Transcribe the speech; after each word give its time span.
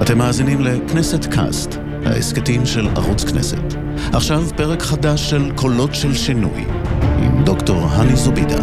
אתם 0.00 0.18
מאזינים 0.18 0.60
לכנסת 0.60 1.24
קאסט, 1.24 1.70
ההסכתים 2.04 2.66
של 2.66 2.88
ערוץ 2.88 3.24
כנסת. 3.24 3.74
עכשיו 4.12 4.42
פרק 4.56 4.82
חדש 4.82 5.30
של 5.30 5.52
קולות 5.56 5.94
של 5.94 6.14
שינוי, 6.14 6.64
עם 7.18 7.44
דוקטור 7.44 7.86
הני 7.90 8.16
זובידה. 8.16 8.62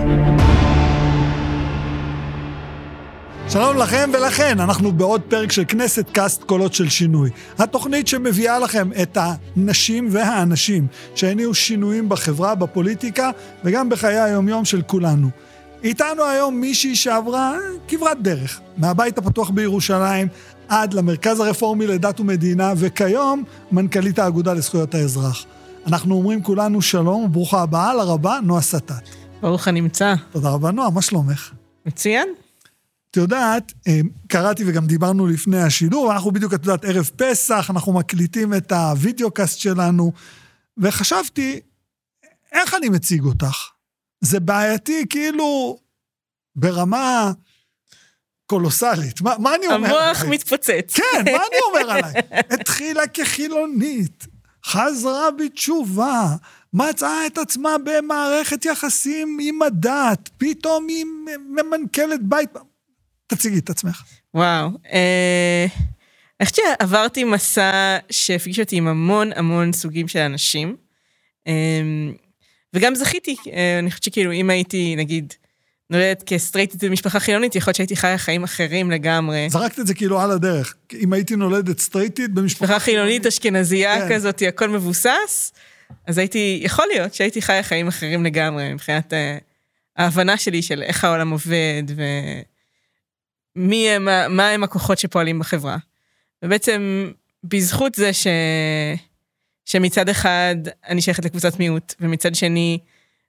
שלום 3.50 3.78
לכם 3.78 4.10
ולכן, 4.14 4.60
אנחנו 4.60 4.92
בעוד 4.92 5.22
פרק 5.22 5.52
של 5.52 5.64
כנסת 5.68 6.10
קאסט 6.12 6.44
קולות 6.44 6.74
של 6.74 6.90
שינוי. 6.90 7.30
התוכנית 7.58 8.08
שמביאה 8.08 8.60
לכם 8.60 8.90
את 9.02 9.18
הנשים 9.22 10.08
והאנשים 10.12 10.88
שהניעו 11.16 11.54
שינויים 11.54 12.10
בחברה, 12.10 12.56
בפוליטיקה 12.56 13.32
וגם 13.64 13.90
בחיי 13.90 14.20
היומיום 14.20 14.66
של 14.66 14.82
כולנו. 14.82 15.30
איתנו 15.84 16.24
היום 16.24 16.56
מישהי 16.62 16.96
שעברה 16.96 17.54
כברת 17.88 18.22
דרך, 18.22 18.60
מהבית 18.78 19.18
הפתוח 19.18 19.50
בירושלים 19.50 20.28
עד 20.70 20.94
למרכז 20.94 21.40
הרפורמי 21.40 21.88
לדת 21.88 22.20
ומדינה, 22.20 22.74
וכיום 22.78 23.44
מנכ"לית 23.72 24.20
האגודה 24.20 24.54
לזכויות 24.54 24.96
האזרח. 24.96 25.46
אנחנו 25.88 26.16
אומרים 26.16 26.44
כולנו 26.44 26.82
שלום 26.82 27.24
וברוכה 27.24 27.62
הבאה 27.62 27.94
לרבה, 27.94 28.40
נועה 28.44 28.62
סטט. 28.62 29.10
ברוך 29.42 29.68
הנמצא. 29.68 30.14
תודה 30.32 30.50
רבה, 30.50 30.72
נועה, 30.72 30.90
מה 30.90 31.02
שלומך? 31.02 31.52
מצוין. 31.86 32.28
את 33.12 33.18
יודעת, 33.18 33.74
אה, 33.88 34.00
קראתי 34.28 34.64
וגם 34.68 34.88
דיברנו 34.88 35.28
לפני 35.28 35.62
השידור, 35.62 36.06
ואנחנו 36.06 36.32
בדיוק, 36.32 36.54
את 36.54 36.66
יודעת, 36.66 36.86
ערב 36.86 37.10
פסח, 37.16 37.68
אנחנו 37.70 37.94
מקליטים 37.94 38.54
את 38.54 38.72
הוידאו 38.72 39.32
קאסט 39.32 39.60
שלנו, 39.60 40.12
וחשבתי, 40.78 41.60
איך 42.52 42.74
אני 42.74 42.90
מציג 42.90 43.24
אותך? 43.24 43.56
זה 44.22 44.40
בעייתי, 44.40 45.06
כאילו, 45.10 45.78
ברמה 46.56 47.32
קולוסלית. 48.50 49.22
מה, 49.22 49.36
מה 49.40 49.56
אני 49.56 49.68
אומר 49.68 49.88
המוח 49.88 50.22
עליי? 50.22 50.36
מתפוצץ. 50.36 50.94
כן, 50.96 51.32
מה 51.32 51.40
אני 51.52 51.60
אומר 51.68 51.92
עליי? 51.92 52.14
התחילה 52.50 53.08
כחילונית, 53.08 54.28
חזרה 54.66 55.32
בתשובה, 55.32 56.36
מצאה 56.74 57.26
את 57.28 57.38
עצמה 57.38 57.76
במערכת 57.84 58.66
יחסים 58.66 59.38
עם 59.42 59.62
הדת, 59.62 60.30
פתאום 60.38 60.88
היא 60.88 61.06
ממנכ"לת 61.50 62.24
בית. 62.24 62.50
תציגי 63.28 63.60
את 63.60 63.70
עצמך. 63.70 64.04
וואו. 64.34 64.70
אה, 64.94 65.66
אני 66.40 66.46
חושבת 66.46 66.66
שעברתי 66.80 67.24
מסע 67.24 67.98
שהפגיש 68.10 68.60
אותי 68.60 68.76
עם 68.76 68.88
המון 68.88 69.32
המון 69.36 69.74
סוגים 69.74 70.08
של 70.08 70.20
אנשים. 70.20 70.76
אה, 71.48 71.82
וגם 72.74 72.96
זכיתי, 72.96 73.36
אה, 73.54 73.80
אני 73.80 73.90
חושבת 73.90 74.04
שכאילו 74.04 74.32
אם 74.32 74.50
הייתי, 74.50 74.96
נגיד, 74.96 75.34
נולדת 75.90 76.24
כסטרייטית 76.24 76.84
במשפחה 76.84 77.20
חילונית, 77.20 77.56
יכול 77.56 77.70
להיות 77.70 77.76
שהייתי 77.76 77.96
חיה 77.96 78.18
חיים 78.18 78.44
אחרים 78.44 78.92
לגמרי. 78.92 79.48
זרקת 79.50 79.80
את 79.80 79.88
זה 79.88 79.94
כאילו 79.94 80.22
על 80.22 80.32
הדרך. 80.32 80.76
אם 80.94 81.14
הייתי 81.14 81.36
נולדת 81.36 81.80
סטרייטית 81.80 82.34
במשפחה 82.34 82.66
משפחה 82.66 82.80
חילונית 82.80 83.26
אשכנזייה 83.26 83.98
כן. 84.00 84.16
כזאת, 84.16 84.42
הכל 84.48 84.70
מבוסס, 84.70 85.54
אז 86.08 86.18
הייתי, 86.18 86.60
יכול 86.64 86.86
להיות 86.94 87.14
שהייתי 87.14 87.42
חיה 87.42 87.64
חיים 87.64 87.88
אחרים 87.88 88.24
לגמרי, 88.24 88.74
מבחינת 88.74 89.14
אה, 89.14 89.38
ההבנה 89.98 90.38
שלי 90.38 90.62
של 90.62 90.82
איך 90.82 91.04
העולם 91.04 91.30
עובד, 91.30 91.84
ומי 93.56 93.90
הם, 93.90 94.06
מה 94.36 94.50
הם 94.50 94.64
הכוחות 94.64 95.00
שפועלים 95.00 95.40
בחברה. 95.40 95.78
ובעצם, 96.44 97.12
בזכות 97.44 97.96
זה 97.96 98.14
ש... 98.14 98.28
שמצד 99.66 100.10
אחד 100.10 100.56
אני 100.88 101.02
שייכת 101.02 101.26
לקבוצת 101.26 101.60
מיעוט, 101.60 101.94
ומצד 102.00 102.36
שני 102.36 102.80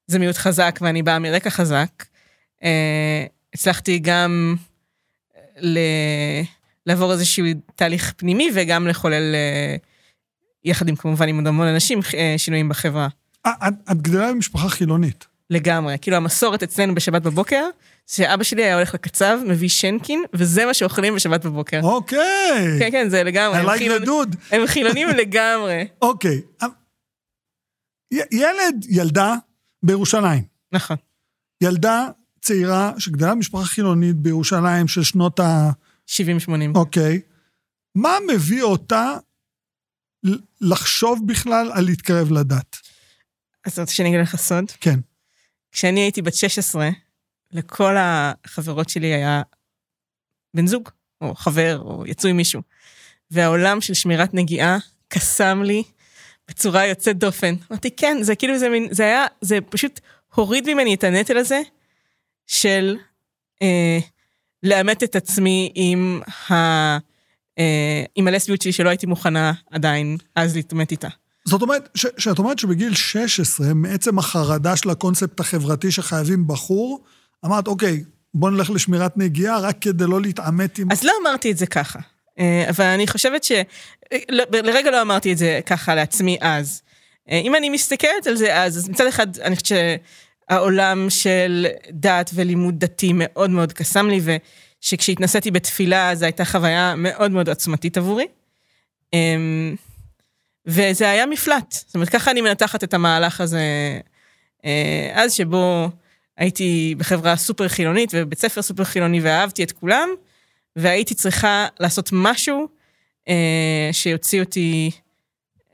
זה 0.06 0.18
מיעוט 0.18 0.36
חזק 0.36 0.78
ואני 0.82 1.02
באה 1.02 1.18
מרקע 1.18 1.50
חזק, 1.50 2.04
הצלחתי 3.54 3.98
גם 3.98 4.56
ל... 5.60 5.78
לעבור 6.86 7.12
איזשהו 7.12 7.44
תהליך 7.74 8.12
פנימי 8.16 8.48
וגם 8.54 8.86
לחולל, 8.88 9.34
אה, 9.34 9.76
יחד 10.64 10.88
עם 10.88 10.96
כמובן 10.96 11.28
עם 11.28 11.36
עוד 11.36 11.46
המון 11.46 11.66
אנשים, 11.66 12.00
אה, 12.14 12.34
שינויים 12.36 12.68
בחברה. 12.68 13.08
אה, 13.46 13.52
את, 13.68 13.74
את 13.90 14.02
גדלה 14.02 14.32
במשפחה 14.32 14.68
חילונית. 14.68 15.26
לגמרי. 15.50 15.96
כאילו 16.00 16.16
המסורת 16.16 16.62
אצלנו 16.62 16.94
בשבת 16.94 17.22
בבוקר, 17.22 17.64
שאבא 18.06 18.42
שלי 18.44 18.64
היה 18.64 18.74
הולך 18.76 18.94
לקצב, 18.94 19.38
מביא 19.46 19.68
שנקין, 19.68 20.22
וזה 20.32 20.66
מה 20.66 20.74
שאוכלים 20.74 21.14
בשבת 21.14 21.46
בבוקר. 21.46 21.80
אוקיי. 21.82 22.76
כן, 22.78 22.90
כן, 22.90 23.08
זה 23.08 23.22
לגמרי. 23.22 23.60
I 23.60 23.64
like 23.64 23.78
חילונ- 23.80 24.02
the 24.04 24.06
dude. 24.06 24.36
הם 24.50 24.66
חילונים 24.66 25.08
לגמרי. 25.08 25.86
אוקיי. 26.02 26.40
י- 28.14 28.36
ילד, 28.36 28.84
ילדה 28.88 29.34
בירושלים. 29.82 30.42
נכון. 30.72 30.96
ילדה 31.62 32.08
צעירה 32.40 32.92
שגדלה 32.98 33.34
במשפחה 33.34 33.64
חילונית 33.64 34.16
בירושלים 34.16 34.88
של 34.88 35.02
שנות 35.02 35.40
ה... 35.40 35.70
70-80. 36.08 36.12
אוקיי. 36.74 37.20
מה 37.94 38.16
מביא 38.34 38.62
אותה 38.62 39.14
לחשוב 40.60 41.18
בכלל 41.26 41.70
על 41.72 41.84
להתקרב 41.84 42.32
לדת? 42.32 42.76
אז 43.66 43.72
אתה 43.72 43.80
רוצה 43.80 43.94
שאני 43.94 44.08
אגיד 44.08 44.20
לך 44.20 44.36
סוד? 44.36 44.70
כן. 44.80 45.00
כשאני 45.72 46.00
הייתי 46.00 46.22
בת 46.22 46.34
16, 46.34 46.88
לכל 47.52 47.94
החברות 47.98 48.88
שלי 48.88 49.06
היה 49.06 49.42
בן 50.54 50.66
זוג, 50.66 50.88
או 51.20 51.34
חבר, 51.34 51.78
או 51.78 52.06
יצאו 52.06 52.30
עם 52.30 52.36
מישהו. 52.36 52.62
והעולם 53.30 53.80
של 53.80 53.94
שמירת 53.94 54.34
נגיעה 54.34 54.78
קסם 55.08 55.62
לי 55.62 55.82
בצורה 56.48 56.86
יוצאת 56.86 57.18
דופן. 57.18 57.54
אמרתי, 57.70 57.90
כן, 57.96 58.16
זה 58.22 58.36
כאילו, 58.36 58.58
זה 58.58 58.68
מין, 58.68 58.88
זה 58.90 59.02
היה, 59.02 59.26
זה 59.40 59.58
פשוט 59.68 60.00
הוריד 60.34 60.74
ממני 60.74 60.94
את 60.94 61.04
הנטל 61.04 61.36
הזה 61.36 61.60
של 62.50 62.96
אה, 63.62 63.98
לאמת 64.62 65.02
את 65.02 65.16
עצמי 65.16 65.72
עם, 65.74 66.20
ה, 66.50 66.54
אה, 67.58 68.04
עם 68.14 68.28
הלסביות 68.28 68.62
שלי 68.62 68.72
שלא 68.72 68.88
הייתי 68.88 69.06
מוכנה 69.06 69.52
עדיין 69.70 70.16
אז 70.36 70.56
להתעמת 70.56 70.90
איתה. 70.90 71.08
זאת 71.44 71.62
אומרת, 71.62 71.88
ש- 71.94 72.06
שאת 72.18 72.38
אומרת 72.38 72.58
שבגיל 72.58 72.94
16, 72.94 73.74
מעצם 73.74 74.18
החרדה 74.18 74.76
של 74.76 74.90
הקונספט 74.90 75.40
החברתי 75.40 75.90
שחייבים 75.90 76.46
בחור, 76.46 77.04
אמרת, 77.44 77.68
אוקיי, 77.68 78.04
בוא 78.34 78.50
נלך 78.50 78.70
לשמירת 78.70 79.16
נגיעה 79.16 79.60
רק 79.60 79.76
כדי 79.80 80.04
לא 80.06 80.20
להתעמת 80.20 80.78
עם... 80.78 80.92
אז 80.92 81.04
לא 81.04 81.12
אמרתי 81.22 81.50
את 81.52 81.58
זה 81.58 81.66
ככה, 81.66 81.98
אה, 82.38 82.66
אבל 82.68 82.84
אני 82.84 83.06
חושבת 83.06 83.44
ש... 83.44 83.52
לא- 84.28 84.44
לרגע 84.52 84.90
לא 84.90 85.02
אמרתי 85.02 85.32
את 85.32 85.38
זה 85.38 85.60
ככה 85.66 85.94
לעצמי 85.94 86.38
אז. 86.40 86.82
אה, 87.30 87.38
אם 87.38 87.54
אני 87.54 87.70
מסתכלת 87.70 88.26
על 88.26 88.36
זה 88.36 88.62
אז, 88.62 88.78
אז 88.78 88.88
מצד 88.88 89.06
אחד 89.06 89.38
אני 89.38 89.56
חושבת 89.56 90.00
שהעולם 90.50 91.10
של 91.10 91.66
דת 91.90 92.30
ולימוד 92.34 92.80
דתי 92.80 93.10
מאוד 93.14 93.50
מאוד 93.50 93.72
קסם 93.72 94.08
לי, 94.08 94.20
ושכשהתנסיתי 94.82 95.50
בתפילה 95.50 96.14
זו 96.14 96.24
הייתה 96.24 96.44
חוויה 96.44 96.94
מאוד 96.96 97.30
מאוד 97.30 97.48
עוצמתית 97.48 97.96
עבורי. 97.98 98.26
אמ, 99.12 99.76
וזה 100.66 101.10
היה 101.10 101.26
מפלט, 101.26 101.72
זאת 101.72 101.94
אומרת 101.94 102.08
ככה 102.08 102.30
אני 102.30 102.40
מנתחת 102.40 102.84
את 102.84 102.94
המהלך 102.94 103.40
הזה 103.40 103.60
אה, 104.64 105.10
אז 105.14 105.32
שבו 105.32 105.88
הייתי 106.36 106.94
בחברה 106.98 107.36
סופר 107.36 107.68
חילונית 107.68 108.10
ובבית 108.12 108.38
ספר 108.38 108.62
סופר 108.62 108.84
חילוני 108.84 109.20
ואהבתי 109.20 109.64
את 109.64 109.72
כולם, 109.72 110.08
והייתי 110.76 111.14
צריכה 111.14 111.66
לעשות 111.80 112.10
משהו 112.12 112.68
אה, 113.28 113.88
שיוציא 113.92 114.40
אותי, 114.40 114.90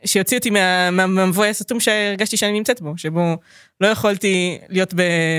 שיוציא 0.06 0.37
אותי 0.39 0.50
מה- 0.50 0.91
מה- 0.91 1.06
מהמבוי 1.06 1.49
הסתום 1.49 1.81
שהרגשתי 1.81 2.37
שאני 2.37 2.53
נמצאת 2.53 2.81
בו, 2.81 2.93
שבו 2.97 3.37
לא 3.81 3.87
יכולתי 3.87 4.59
להיות 4.69 4.94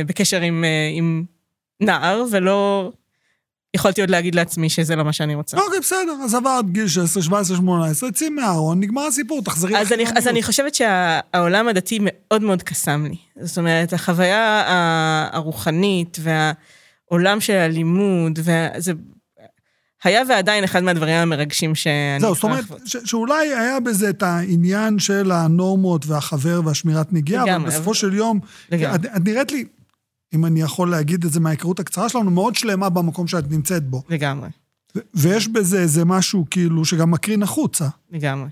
בקשר 0.07 0.41
עם, 0.41 0.63
אה, 0.63 0.69
עם 0.93 1.23
נער, 1.81 2.23
ולא 2.31 2.91
יכולתי 3.75 4.01
עוד 4.01 4.09
להגיד 4.09 4.35
לעצמי 4.35 4.69
שזה 4.69 4.95
לא 4.95 5.03
מה 5.03 5.13
שאני 5.13 5.35
רוצה. 5.35 5.57
אוקיי, 5.57 5.79
בסדר, 5.79 6.17
אז 6.23 6.35
עברת 6.35 6.71
גיל 6.71 6.87
16, 6.87 7.23
17, 7.23 7.57
18, 7.57 8.11
צאי 8.11 8.29
מהארון, 8.29 8.79
נגמר 8.79 9.01
הסיפור, 9.01 9.41
תחזרי 9.43 9.77
אז 9.77 9.93
אני. 9.93 10.05
אז 10.15 10.27
אני 10.27 10.43
חושבת 10.43 10.75
שהעולם 10.75 11.67
הדתי 11.67 11.99
מאוד 12.01 12.41
מאוד 12.41 12.63
קסם 12.63 13.05
לי. 13.09 13.45
זאת 13.45 13.57
אומרת, 13.57 13.93
החוויה 13.93 14.63
הרוחנית 15.31 16.17
והעולם 16.21 17.39
של 17.39 17.53
הלימוד, 17.53 18.39
וזה 18.43 18.91
היה 20.03 20.21
ועדיין 20.29 20.63
אחד 20.63 20.83
מהדברים 20.83 21.13
המרגשים 21.15 21.75
שאני... 21.75 22.19
זהו, 22.19 22.35
זאת 22.35 22.43
אומרת. 22.43 22.63
ש- 22.85 22.97
שאולי 23.05 23.47
היה 23.53 23.79
בזה 23.79 24.09
את 24.09 24.23
העניין 24.23 24.99
של 24.99 25.31
הנורמות 25.31 26.05
והחבר 26.05 26.61
והשמירת 26.65 27.13
נגיעה, 27.13 27.55
אבל 27.55 27.65
בסופו 27.65 27.93
של 27.93 28.13
יום. 28.13 28.39
את, 28.69 29.05
את 29.05 29.21
נראית 29.25 29.51
לי, 29.51 29.65
אם 30.35 30.45
אני 30.45 30.61
יכול 30.61 30.91
להגיד 30.91 31.25
את 31.25 31.31
זה 31.31 31.39
מההיכרות 31.39 31.79
הקצרה 31.79 32.09
שלנו, 32.09 32.31
מאוד 32.31 32.55
שלמה 32.55 32.89
במקום 32.89 33.27
שאת 33.27 33.51
נמצאת 33.51 33.83
בו. 33.83 34.03
לגמרי, 34.09 34.49
ו- 34.95 34.99
ויש 35.13 35.47
בזה 35.47 35.79
איזה 35.79 36.05
משהו 36.05 36.45
כאילו 36.51 36.85
שגם 36.85 37.11
מקרין 37.11 37.43
החוצה. 37.43 37.87
לגמרי. 38.11 38.49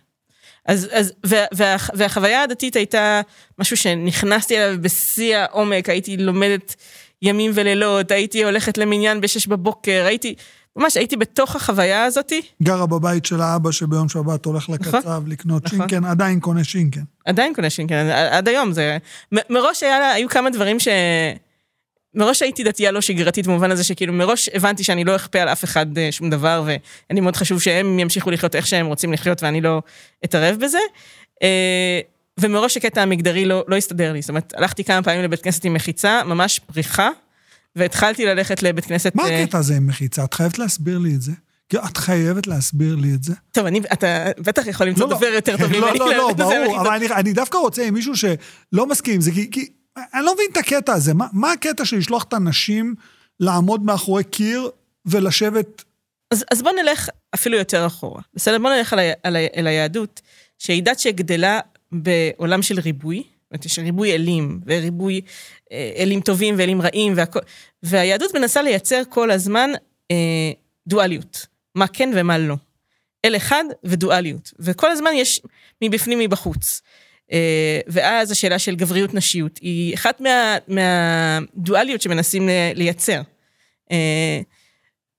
אז, 0.65 0.88
אז, 0.91 1.13
וה, 1.25 1.44
וה, 1.53 1.75
והחוויה 1.94 2.44
הדתית 2.44 2.75
הייתה 2.75 3.21
משהו 3.59 3.77
שנכנסתי 3.77 4.57
אליו 4.57 4.81
בשיא 4.81 5.38
העומק, 5.38 5.89
הייתי 5.89 6.18
לומדת 6.18 6.75
ימים 7.21 7.51
ולילות, 7.53 8.12
הייתי 8.12 8.44
הולכת 8.44 8.77
למניין 8.77 9.21
בשש 9.21 9.48
בבוקר, 9.48 10.03
הייתי, 10.07 10.36
ממש 10.75 10.98
הייתי 10.98 11.18
בתוך 11.18 11.56
החוויה 11.56 12.04
הזאתי, 12.04 12.42
גרה 12.63 12.86
בבית 12.86 13.25
של 13.25 13.42
האבא 13.42 13.72
שביום 13.72 14.10
שבת 14.10 14.45
הולך 14.45 14.69
לקצב 14.69 15.24
לקנות 15.27 15.66
נכון. 15.66 15.80
שינקן, 15.80 16.06
עדיין 16.06 16.39
קונה 16.39 16.63
שינקן. 16.63 17.01
עדיין 17.25 17.54
קונה 17.54 17.69
שינקן, 17.69 18.10
עד 18.31 18.48
היום 18.48 18.72
זה... 18.72 18.98
מ- 19.36 19.54
מראש 19.54 19.83
היה, 19.83 20.00
לה- 20.00 20.12
היו 20.12 20.30
כמה 20.30 20.50
דברים 20.50 20.80
ש... 20.80 20.88
מראש 22.18 22.42
הייתי 22.42 22.63
דתייה 22.63 22.92
לא 22.92 23.01
שגרתית 23.01 23.48
במובן 23.48 23.72
הזה 23.72 23.83
שכאילו 23.83 24.13
מראש 24.13 24.50
הבנתי 24.50 24.83
שאני 24.83 25.04
לא 25.04 25.16
אכפה 25.16 25.39
על 25.42 25.50
אף 25.50 25.63
אחד 25.63 25.98
אה, 25.98 26.12
שום 26.12 26.30
דבר 26.30 26.63
ואני 26.66 27.22
מאוד 27.22 27.36
חשוב 27.36 27.62
שהם 27.62 28.00
ימשיכו 28.00 28.31
לחיות 28.31 28.56
איך 28.56 28.68
שהם 28.68 28.86
רוצים 28.86 29.13
לחיות 29.13 29.44
ואני 29.44 29.62
לא 29.62 29.81
אתערב 30.25 30.57
בזה. 30.60 30.77
אה, 31.44 32.00
ומראש 32.39 32.77
הקטע 32.77 33.01
המגדרי 33.01 33.45
לא, 33.45 33.63
לא 33.68 33.75
הסתדר 33.75 34.13
לי, 34.13 34.22
זאת 34.22 34.30
אומרת, 34.30 34.54
הלכתי 34.57 34.83
כמה 34.83 35.04
פעמים 35.04 35.24
לבית 35.24 35.42
כנסת 35.42 35.66
עם 35.66 35.74
מחיצה, 35.74 36.22
ממש 36.25 36.60
פריחה, 36.60 37.10
והתחלתי 37.75 38.25
ללכת 38.25 38.63
לבית 38.63 38.86
כנסת... 38.86 39.16
מה 39.16 39.24
הקטע 39.25 39.57
הזה 39.57 39.75
עם 39.75 39.88
מחיצה? 39.88 40.24
את 40.24 40.33
חייבת 40.33 40.60
להסביר 40.60 40.98
לי 40.98 41.16
את 41.16 41.22
זה. 41.22 41.31
את 41.74 41.98
חייבת 41.98 42.48
להסביר 42.48 42.95
לי 42.95 43.13
את 43.13 43.24
זה. 43.24 43.33
טוב, 43.51 43.66
אני, 43.66 43.81
אתה 43.94 44.25
בטח 44.39 44.68
יכול 44.68 44.88
למצוא 44.88 45.07
לא, 45.07 45.10
דובר 45.10 45.30
לא. 45.30 45.36
יותר 45.36 45.57
טוב 45.57 45.68
ממני. 45.77 45.81
לא, 45.81 45.94
לא, 45.94 46.18
לא, 46.18 46.33
ברור, 46.33 46.81
אבל 46.81 46.89
אני, 46.89 47.07
אני 47.07 47.33
דווקא 47.33 47.57
רוצה 47.57 47.88
עם 47.88 47.94
מישהו 47.94 48.13
שלא 48.18 48.88
מסכים 48.88 49.16
עם 49.16 49.22
זה, 49.22 49.31
כי, 49.31 49.51
כי 49.51 49.69
אני 50.13 50.25
לא 50.25 50.33
מבין 50.33 50.45
את 50.51 50.57
הקטע 50.57 50.94
הזה. 50.94 51.13
מה, 51.13 51.27
מה 51.33 51.51
הקטע 51.51 51.86
של 51.86 51.98
לשלוח 51.98 52.24
את 52.24 52.33
הנשים 52.33 52.95
לעמוד 53.39 53.86
מאחורי 53.86 54.24
קיר 54.24 54.69
ולשבת... 55.06 55.83
אז, 56.31 56.45
אז 56.51 56.62
בוא 56.62 56.72
נלך 56.72 57.10
אפילו 57.36 57.57
יותר 57.57 57.86
אחורה. 57.86 58.22
בסדר? 58.33 58.60
בוא 58.60 58.69
נלך 58.69 58.94
על, 58.94 59.00
ה, 59.00 59.04
על, 59.24 59.36
ה, 59.36 59.39
על 59.56 59.68
היהדות, 59.68 60.22
שהיא 60.60 60.83
דת 60.83 61.00
שגדלה 61.00 61.60
בעולם 61.92 62.62
של 62.62 62.80
ריבוי, 62.80 63.24
יש 63.65 63.80
ריבוי 63.80 64.13
אלים, 64.13 64.59
וריבוי 64.65 65.21
אה, 65.71 65.92
אלים 65.97 66.21
טובים 66.21 66.56
ואלים 66.57 66.81
רעים, 66.81 67.13
והכל, 67.15 67.39
והיהדות 67.83 68.36
מנסה 68.36 68.62
לייצר 68.62 69.01
כל 69.09 69.31
הזמן 69.31 69.69
אה, 70.12 70.51
דואליות, 70.88 71.45
מה 71.75 71.88
כן 71.88 72.12
ומה 72.15 72.38
לא. 72.38 72.56
אל 73.25 73.36
אחד 73.36 73.63
ודואליות, 73.83 74.53
וכל 74.59 74.92
הזמן 74.92 75.12
יש 75.15 75.42
מבפנים 75.81 76.19
מבחוץ. 76.19 76.81
אה, 77.31 77.80
ואז 77.88 78.31
השאלה 78.31 78.59
של 78.59 78.75
גבריות 78.75 79.13
נשיות 79.13 79.57
היא 79.57 79.95
אחת 79.95 80.21
מה, 80.21 80.57
מהדואליות 80.68 82.01
שמנסים 82.01 82.50
לייצר. 82.75 83.21
אה, 83.91 84.39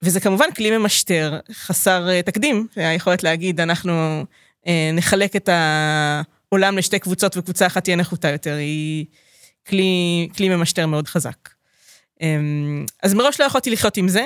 וזה 0.03 0.21
כמובן 0.21 0.53
כלי 0.57 0.79
ממשטר 0.79 1.39
חסר 1.53 2.09
אה, 2.09 2.23
תקדים, 2.23 2.67
היכולת 2.77 3.23
להגיד 3.23 3.61
אנחנו 3.61 4.25
נחלק 4.93 5.37
את 5.37 5.49
העולם 6.53 6.79
לשתי 6.79 6.99
קבוצות 6.99 7.37
וקבוצה 7.37 7.67
אחת 7.67 7.85
תהיה 7.85 7.97
נחותה 7.97 8.29
יותר, 8.29 8.55
היא 8.55 9.07
כלי, 9.69 10.29
כלי 10.37 10.49
ממשטר 10.49 10.87
מאוד 10.87 11.09
חזק. 11.09 11.49
אז 13.03 13.15
מראש 13.15 13.41
לא 13.41 13.45
יכולתי 13.45 13.71
לחיות 13.71 13.97
עם 13.97 14.09
זה, 14.09 14.25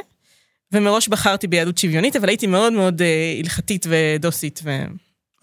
ומראש 0.72 1.08
בחרתי 1.08 1.46
ביהדות 1.46 1.78
שוויונית, 1.78 2.16
אבל 2.16 2.28
הייתי 2.28 2.46
מאוד 2.46 2.72
מאוד 2.72 3.02
הלכתית 3.38 3.86
ודוסית. 3.88 4.60
ו... 4.64 4.84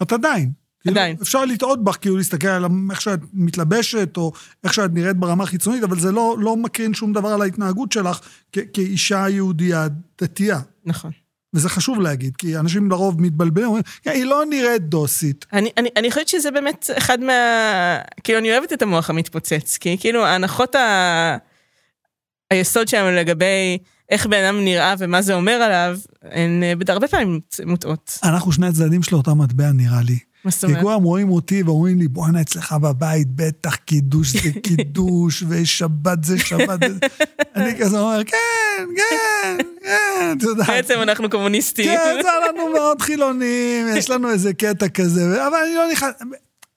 את 0.02 0.12
עדיין. 0.12 0.52
כאילו, 0.80 0.92
עדיין. 0.94 1.16
אפשר 1.22 1.44
לטעות 1.44 1.84
בך, 1.84 1.96
כאילו 2.00 2.16
להסתכל 2.16 2.48
על 2.48 2.64
איך 2.90 3.00
שאת 3.00 3.20
מתלבשת, 3.32 4.16
או 4.16 4.32
איך 4.64 4.74
שאת 4.74 4.90
נראית 4.94 5.16
ברמה 5.16 5.44
החיצונית, 5.44 5.82
אבל 5.82 5.98
זה 5.98 6.12
לא, 6.12 6.36
לא 6.40 6.56
מקרין 6.56 6.94
שום 6.94 7.12
דבר 7.12 7.28
על 7.28 7.42
ההתנהגות 7.42 7.92
שלך 7.92 8.20
כ- 8.52 8.58
כאישה 8.72 9.28
יהודייה 9.28 9.86
דתייה. 10.20 10.60
נכון. 10.84 11.10
וזה 11.54 11.68
חשוב 11.68 12.00
להגיד, 12.00 12.36
כי 12.36 12.56
אנשים 12.56 12.90
לרוב 12.90 13.22
מתבלבלים, 13.22 13.66
אומרים, 13.66 13.82
היא 14.04 14.24
לא 14.24 14.44
נראית 14.50 14.82
דוסית. 14.82 15.46
אני, 15.52 15.70
אני, 15.76 15.88
אני 15.96 16.10
חושבת 16.10 16.28
שזה 16.28 16.50
באמת 16.50 16.90
אחד 16.98 17.20
מה... 17.20 17.32
כאילו, 18.24 18.38
אני 18.38 18.52
אוהבת 18.52 18.72
את 18.72 18.82
המוח 18.82 19.10
המתפוצץ, 19.10 19.76
כי 19.76 19.96
כאילו, 20.00 20.24
ההנחות 20.24 20.74
ה... 20.74 21.36
היסוד 22.50 22.88
שלנו 22.88 23.10
לגבי 23.10 23.78
איך 24.10 24.26
בן 24.26 24.44
אדם 24.44 24.64
נראה 24.64 24.94
ומה 24.98 25.22
זה 25.22 25.34
אומר 25.34 25.52
עליו, 25.52 25.98
הן 26.22 26.62
אה, 26.62 26.72
הרבה 26.88 27.08
פעמים 27.08 27.40
מוטעות. 27.66 28.18
אנחנו 28.24 28.52
שני 28.52 28.66
הצדדים 28.66 29.02
של 29.02 29.16
אותה 29.16 29.34
מטבע, 29.34 29.72
נראה 29.72 30.02
לי. 30.02 30.18
מה 30.48 30.52
זאת 30.52 30.64
אומרת? 30.64 30.76
כי 30.76 30.82
כולם 30.82 31.02
רואים 31.02 31.30
אותי 31.30 31.62
ואומרים 31.62 31.98
לי, 31.98 32.08
בואנה, 32.08 32.40
אצלך 32.40 32.72
בבית, 32.72 33.28
בטח 33.34 33.74
קידוש 33.74 34.36
זה 34.36 34.52
קידוש, 34.66 35.44
ושבת 35.48 36.24
זה 36.24 36.38
שבת. 36.38 36.80
אני 37.56 37.78
כזה 37.78 38.00
אומר, 38.00 38.24
כן, 38.24 38.86
כן, 38.96 39.58
כן, 39.82 40.36
אתה 40.38 40.46
יודע. 40.46 40.64
בעצם 40.64 40.98
אנחנו 41.02 41.30
קומוניסטים. 41.30 41.84
כן, 41.84 42.20
זה 42.22 42.28
לנו 42.48 42.72
מאוד 42.72 43.02
חילונים, 43.02 43.86
יש 43.96 44.10
לנו 44.10 44.30
איזה 44.30 44.54
קטע 44.54 44.88
כזה, 44.88 45.46
אבל 45.46 45.56
אני 45.66 45.74
לא 45.74 45.92
נכנס... 45.92 46.12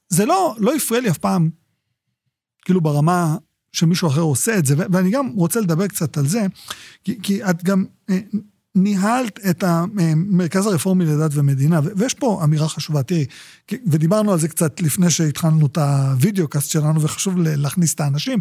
זה 0.10 0.26
לא, 0.26 0.56
לא 0.58 0.76
הפריע 0.76 1.02
לי 1.02 1.10
אף 1.10 1.18
פעם, 1.18 1.50
כאילו 2.66 2.82
ברמה 2.82 3.36
שמישהו 3.74 4.08
אחר 4.08 4.22
עושה 4.22 4.58
את 4.58 4.66
זה, 4.66 4.76
ואני 4.78 5.10
גם 5.10 5.28
רוצה 5.28 5.60
לדבר 5.60 5.88
קצת 5.88 6.18
על 6.18 6.28
זה, 6.28 6.42
כי, 7.04 7.20
כי 7.24 7.44
את 7.44 7.64
גם 7.64 7.86
אה, 8.10 8.20
ניהלת 8.76 9.40
את 9.50 9.64
המרכז 9.64 10.68
הרפורמי 10.68 11.06
לדת 11.06 11.32
ומדינה, 11.34 11.80
ויש 11.96 12.14
פה 12.14 12.42
אמירה 12.44 12.68
חשובה, 12.68 13.04
תראי, 13.04 13.26
ודיברנו 13.72 14.32
על 14.32 14.40
זה 14.40 14.48
קצת 14.48 14.82
לפני 14.82 15.10
שהתחלנו 15.10 15.66
את 15.66 15.78
ה 15.78 15.89
video 15.89 16.48
cast 16.48 16.70
שלנו, 16.70 17.02
וחשוב 17.02 17.38
להכניס 17.38 17.94
את 17.94 18.00
האנשים. 18.00 18.40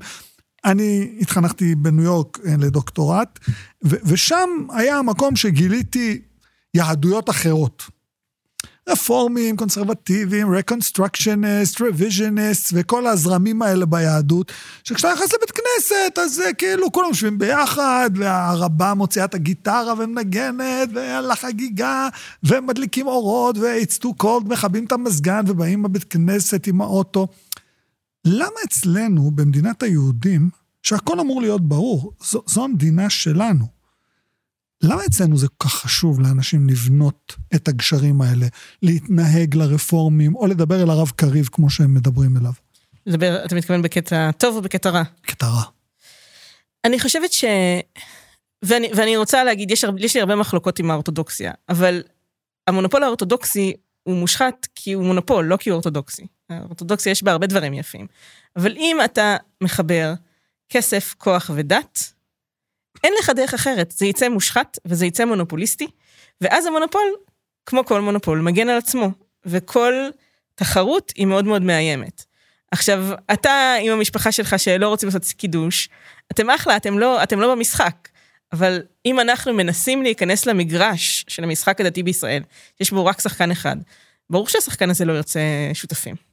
אני 0.65 1.17
התחנכתי 1.21 1.75
בניו 1.75 2.05
יורק 2.05 2.38
אה, 2.47 2.55
לדוקטורט, 2.59 3.38
ושם 3.82 4.49
היה 4.71 4.99
המקום 4.99 5.37
שגיליתי 5.37 6.23
יהדויות 6.75 7.31
אחרות. 7.31 8.00
רפורמים, 8.91 9.57
קונסרבטיביים, 9.57 10.55
Reconstructionist, 10.55 11.81
Revisionist, 11.81 12.71
וכל 12.73 13.07
הזרמים 13.07 13.63
האלה 13.63 13.87
ביהדות, 13.87 14.53
שכשאתה 14.85 15.15
נכנס 15.15 15.35
לבית 15.35 15.51
כנסת, 15.51 16.19
אז 16.19 16.35
זה 16.35 16.51
כאילו 16.59 16.93
כולם 16.93 17.09
יושבים 17.09 17.39
ביחד, 17.39 18.11
והרבה 18.15 18.95
מוציאה 18.95 19.25
את 19.25 19.35
הגיטרה 19.35 19.95
ומנגנת, 19.99 20.89
ויאללה 20.95 21.37
חגיגה, 21.37 22.09
ומדליקים 22.43 23.07
אורות, 23.07 23.59
ו-it's 23.59 24.05
too 24.05 24.23
cold, 24.23 24.49
מכבים 24.49 24.85
את 24.85 24.93
המזגן, 24.93 25.45
ובאים 25.49 25.85
לבית 25.85 26.05
כנסת 26.05 26.67
עם 26.67 26.81
האוטו. 26.81 27.29
למה 28.25 28.57
אצלנו, 28.65 29.31
במדינת 29.31 29.83
היהודים, 29.83 30.51
שהכל 30.83 31.21
אמור 31.21 31.41
להיות 31.41 31.69
ברור, 31.69 32.13
זו, 32.31 32.43
זו 32.47 32.65
המדינה 32.65 33.11
שלנו. 33.11 33.80
למה 34.82 35.05
אצלנו 35.05 35.37
זה 35.37 35.49
כל 35.49 35.69
כך 35.69 35.75
חשוב 35.75 36.21
לאנשים 36.21 36.69
לבנות 36.69 37.37
את 37.55 37.69
הגשרים 37.69 38.23
האלה, 38.23 38.47
להתנהג 38.82 39.55
לרפורמים, 39.55 40.35
או 40.37 40.47
לדבר 40.47 40.82
אל 40.82 40.91
הרב 40.91 41.11
קריב 41.17 41.49
כמו 41.53 41.71
שהם 41.71 41.94
מדברים 41.94 42.37
אליו? 42.37 42.53
לדבר, 43.06 43.44
אתה 43.44 43.55
מתכוון 43.55 43.82
בקטע 43.82 44.31
טוב 44.32 44.56
או 44.56 44.62
בקטע 44.62 44.91
רע? 44.91 45.03
בקטע 45.23 45.47
רע. 45.47 45.62
אני 46.85 47.00
חושבת 47.00 47.32
ש... 47.32 47.44
ואני, 48.65 48.91
ואני 48.97 49.17
רוצה 49.17 49.44
להגיד, 49.44 49.71
יש, 49.71 49.85
יש 49.99 50.15
לי 50.15 50.21
הרבה 50.21 50.37
מחלוקות 50.37 50.79
עם 50.79 50.91
האורתודוקסיה, 50.91 51.53
אבל 51.69 52.03
המונופול 52.67 53.03
האורתודוקסי 53.03 53.73
הוא 54.03 54.17
מושחת 54.17 54.67
כי 54.75 54.93
הוא 54.93 55.05
מונופול, 55.05 55.44
לא 55.44 55.56
כי 55.56 55.71
הוא 55.71 55.75
אורתודוקסי. 55.75 56.26
האורתודוקסיה 56.50 57.11
יש 57.11 57.23
בה 57.23 57.33
הרבה 57.33 57.47
דברים 57.47 57.75
יפים. 57.75 58.06
אבל 58.56 58.76
אם 58.76 58.97
אתה 59.05 59.37
מחבר 59.61 60.15
כסף, 60.69 61.15
כוח 61.19 61.50
ודת, 61.55 62.12
אין 63.05 63.12
לך 63.19 63.31
דרך 63.31 63.55
אחרת, 63.55 63.94
זה 63.97 64.06
יצא 64.06 64.29
מושחת 64.29 64.79
וזה 64.85 65.06
יצא 65.06 65.25
מונופוליסטי, 65.25 65.87
ואז 66.41 66.67
המונופול, 66.67 67.14
כמו 67.67 67.85
כל 67.85 68.00
מונופול, 68.00 68.40
מגן 68.40 68.69
על 68.69 68.78
עצמו, 68.78 69.11
וכל 69.47 69.95
תחרות 70.54 71.12
היא 71.16 71.26
מאוד 71.26 71.45
מאוד 71.45 71.62
מאיימת. 71.62 72.25
עכשיו, 72.71 73.04
אתה 73.33 73.75
עם 73.80 73.92
המשפחה 73.92 74.33
שלך 74.33 74.59
שלא 74.59 74.88
רוצים 74.88 75.07
לעשות 75.07 75.25
קידוש, 75.25 75.88
אתם 76.33 76.50
אחלה, 76.50 76.76
אתם 76.76 76.99
לא, 76.99 77.23
אתם 77.23 77.40
לא 77.40 77.54
במשחק. 77.54 78.09
אבל 78.52 78.83
אם 79.07 79.21
אנחנו 79.21 79.52
מנסים 79.52 80.02
להיכנס 80.02 80.47
למגרש 80.47 81.25
של 81.28 81.45
המשחק 81.45 81.80
הדתי 81.80 82.02
בישראל, 82.02 82.42
יש 82.80 82.90
בו 82.90 83.04
רק 83.07 83.21
שחקן 83.21 83.50
אחד, 83.50 83.76
ברור 84.30 84.49
שהשחקן 84.49 84.90
הזה 84.90 85.04
לא 85.04 85.12
ירצה 85.12 85.40
שותפים. 85.75 86.30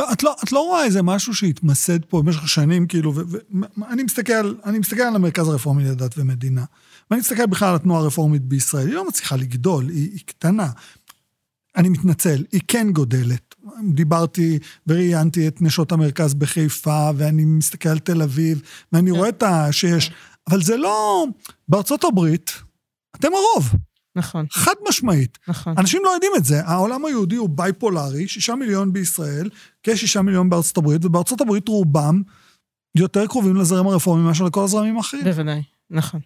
לא, 0.00 0.12
את 0.12 0.22
לא, 0.22 0.36
את 0.44 0.52
לא 0.52 0.60
רואה 0.60 0.84
איזה 0.84 1.02
משהו 1.02 1.34
שהתמסד 1.34 2.04
פה 2.04 2.22
במשך 2.22 2.48
שנים, 2.48 2.86
כאילו, 2.86 3.14
ואני 3.14 4.02
מסתכל, 4.02 4.54
אני 4.64 4.78
מסתכל 4.78 5.02
על 5.02 5.16
המרכז 5.16 5.48
הרפורמי 5.48 5.84
לדת 5.84 6.18
ומדינה, 6.18 6.64
ואני 7.10 7.20
מסתכל 7.20 7.46
בכלל 7.46 7.68
על 7.68 7.74
התנועה 7.74 8.00
הרפורמית 8.00 8.42
בישראל, 8.42 8.86
היא 8.86 8.94
לא 8.94 9.08
מצליחה 9.08 9.36
לגדול, 9.36 9.88
היא, 9.88 10.10
היא 10.12 10.20
קטנה. 10.26 10.70
אני 11.76 11.88
מתנצל, 11.88 12.44
היא 12.52 12.60
כן 12.68 12.90
גודלת. 12.92 13.54
דיברתי 13.92 14.58
וראיינתי 14.86 15.48
את 15.48 15.62
נשות 15.62 15.92
המרכז 15.92 16.34
בחיפה, 16.34 17.10
ואני 17.16 17.44
מסתכל 17.44 17.88
על 17.88 17.98
תל 17.98 18.22
אביב, 18.22 18.62
ואני 18.92 19.10
רואה 19.10 19.28
את 19.28 19.42
ה... 19.42 19.72
שיש... 19.72 20.12
אבל 20.50 20.62
זה 20.62 20.76
לא... 20.76 21.26
בארצות 21.68 22.04
הברית, 22.04 22.50
אתם 23.16 23.28
הרוב. 23.28 23.72
נכון. 24.20 24.46
חד 24.50 24.74
משמעית. 24.88 25.38
נכון. 25.48 25.74
אנשים 25.78 26.02
לא 26.04 26.10
יודעים 26.10 26.32
את 26.36 26.44
זה. 26.44 26.64
העולם 26.64 27.04
היהודי 27.04 27.36
הוא 27.36 27.48
בייפולרי, 27.48 28.28
שישה 28.28 28.54
מיליון 28.54 28.92
בישראל, 28.92 29.48
כשישה 29.82 30.22
מיליון 30.22 30.50
בארצות 30.50 30.78
הברית, 30.78 31.04
ובארצות 31.04 31.40
הברית 31.40 31.68
רובם 31.68 32.22
יותר 32.94 33.26
קרובים 33.26 33.56
לזרם 33.56 33.86
הרפורמי 33.86 34.22
מאשר 34.22 34.44
לכל 34.44 34.64
הזרמים 34.64 34.96
האחרים. 34.96 35.24
בוודאי, 35.24 35.62
נכון. 35.90 36.20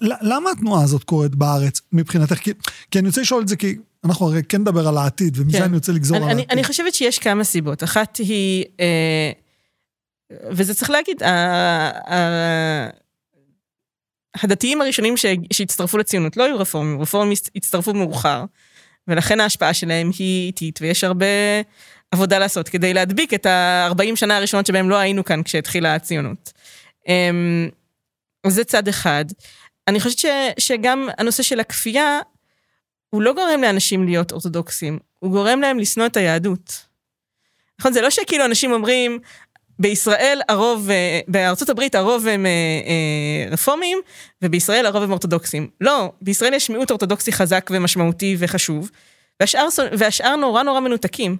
למה 0.00 0.50
התנועה 0.50 0.82
הזאת 0.84 1.04
קורית 1.04 1.34
בארץ 1.34 1.80
מבחינתך? 1.92 2.34
כי, 2.34 2.52
כי 2.90 2.98
אני 2.98 3.08
רוצה 3.08 3.20
לשאול 3.20 3.42
את 3.42 3.48
זה 3.48 3.56
כי 3.56 3.76
אנחנו 4.04 4.26
הרי 4.26 4.42
כן 4.42 4.60
נדבר 4.60 4.88
על 4.88 4.96
העתיד, 4.96 5.38
ומזה 5.40 5.58
כן. 5.58 5.64
אני 5.64 5.74
רוצה 5.74 5.92
לגזור 5.92 6.16
אני, 6.16 6.24
על 6.24 6.30
אני, 6.30 6.40
העתיד. 6.40 6.58
אני 6.58 6.64
חושבת 6.64 6.94
שיש 6.94 7.18
כמה 7.18 7.44
סיבות. 7.44 7.84
אחת 7.84 8.16
היא, 8.16 8.64
אה, 8.80 9.30
וזה 10.50 10.74
צריך 10.74 10.90
להגיד, 10.90 11.22
אה, 11.22 11.90
אה, 12.08 12.88
הדתיים 14.42 14.80
הראשונים 14.80 15.14
שהצטרפו 15.52 15.98
לציונות 15.98 16.36
לא 16.36 16.44
היו 16.44 16.58
רפורמים, 16.58 17.00
רפורמים 17.00 17.32
הצטרפו 17.56 17.94
מאוחר, 17.94 18.44
ולכן 19.08 19.40
ההשפעה 19.40 19.74
שלהם 19.74 20.10
היא 20.18 20.46
איטית, 20.46 20.78
ויש 20.82 21.04
הרבה 21.04 21.26
עבודה 22.10 22.38
לעשות 22.38 22.68
כדי 22.68 22.94
להדביק 22.94 23.34
את 23.34 23.46
ה-40 23.46 24.16
שנה 24.16 24.36
הראשונות 24.36 24.66
שבהם 24.66 24.90
לא 24.90 24.96
היינו 24.96 25.24
כאן 25.24 25.42
כשהתחילה 25.42 25.94
הציונות. 25.94 26.52
אמ, 27.08 27.68
זה 28.46 28.64
צד 28.64 28.88
אחד. 28.88 29.24
אני 29.88 30.00
חושבת 30.00 30.18
ש, 30.18 30.26
שגם 30.58 31.08
הנושא 31.18 31.42
של 31.42 31.60
הכפייה, 31.60 32.20
הוא 33.10 33.22
לא 33.22 33.32
גורם 33.32 33.62
לאנשים 33.62 34.04
להיות 34.04 34.32
אורתודוקסים, 34.32 34.98
הוא 35.18 35.30
גורם 35.30 35.60
להם 35.60 35.78
לשנוא 35.78 36.06
את 36.06 36.16
היהדות. 36.16 36.86
נכון, 37.80 37.92
זה 37.92 38.00
לא 38.00 38.10
שכאילו 38.10 38.44
אנשים 38.44 38.72
אומרים, 38.72 39.18
בישראל 39.78 40.40
הרוב, 40.48 40.90
אה, 40.90 41.20
בארצות 41.28 41.68
הברית 41.68 41.94
הרוב 41.94 42.26
הם 42.26 42.46
אה, 42.46 42.50
אה, 42.50 43.50
רפורמים, 43.50 43.98
ובישראל 44.42 44.86
הרוב 44.86 45.02
הם 45.02 45.10
אורתודוקסים. 45.10 45.68
לא, 45.80 46.12
בישראל 46.22 46.54
יש 46.54 46.70
מיעוט 46.70 46.90
אורתודוקסי 46.90 47.32
חזק 47.32 47.70
ומשמעותי 47.72 48.36
וחשוב, 48.38 48.90
והשאר, 49.40 49.68
והשאר 49.98 50.36
נורא 50.36 50.62
נורא 50.62 50.80
מנותקים. 50.80 51.36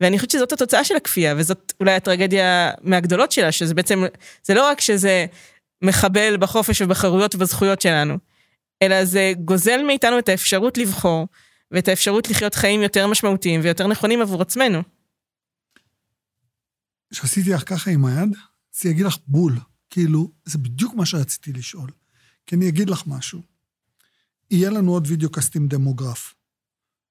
ואני 0.00 0.18
חושבת 0.18 0.30
שזאת 0.30 0.52
התוצאה 0.52 0.84
של 0.84 0.96
הכפייה, 0.96 1.34
וזאת 1.36 1.72
אולי 1.80 1.92
הטרגדיה 1.92 2.70
מהגדולות 2.82 3.32
שלה, 3.32 3.52
שזה 3.52 3.74
בעצם, 3.74 4.04
זה 4.42 4.54
לא 4.54 4.66
רק 4.66 4.80
שזה 4.80 5.26
מחבל 5.82 6.36
בחופש 6.36 6.82
ובחירויות 6.82 7.34
ובזכויות 7.34 7.80
שלנו, 7.80 8.18
אלא 8.82 9.04
זה 9.04 9.32
גוזל 9.44 9.82
מאיתנו 9.82 10.18
את 10.18 10.28
האפשרות 10.28 10.78
לבחור, 10.78 11.26
ואת 11.70 11.88
האפשרות 11.88 12.30
לחיות 12.30 12.54
חיים 12.54 12.82
יותר 12.82 13.06
משמעותיים 13.06 13.60
ויותר 13.64 13.86
נכונים 13.86 14.22
עבור 14.22 14.42
עצמנו. 14.42 14.82
כשעשיתי 17.20 17.50
לך 17.50 17.62
ככה 17.66 17.90
עם 17.90 18.04
היד, 18.04 18.36
רציתי 18.70 18.88
להגיד 18.88 19.06
לך 19.06 19.16
בול. 19.26 19.58
כאילו, 19.90 20.32
זה 20.44 20.58
בדיוק 20.58 20.94
מה 20.94 21.06
שרציתי 21.06 21.52
לשאול. 21.52 21.90
כי 22.46 22.56
אני 22.56 22.68
אגיד 22.68 22.90
לך 22.90 23.06
משהו. 23.06 23.42
יהיה 24.50 24.70
לנו 24.70 24.92
עוד 24.92 25.06
וידאו 25.06 25.30
קאסטים 25.30 25.68
דמוגרף. 25.68 26.34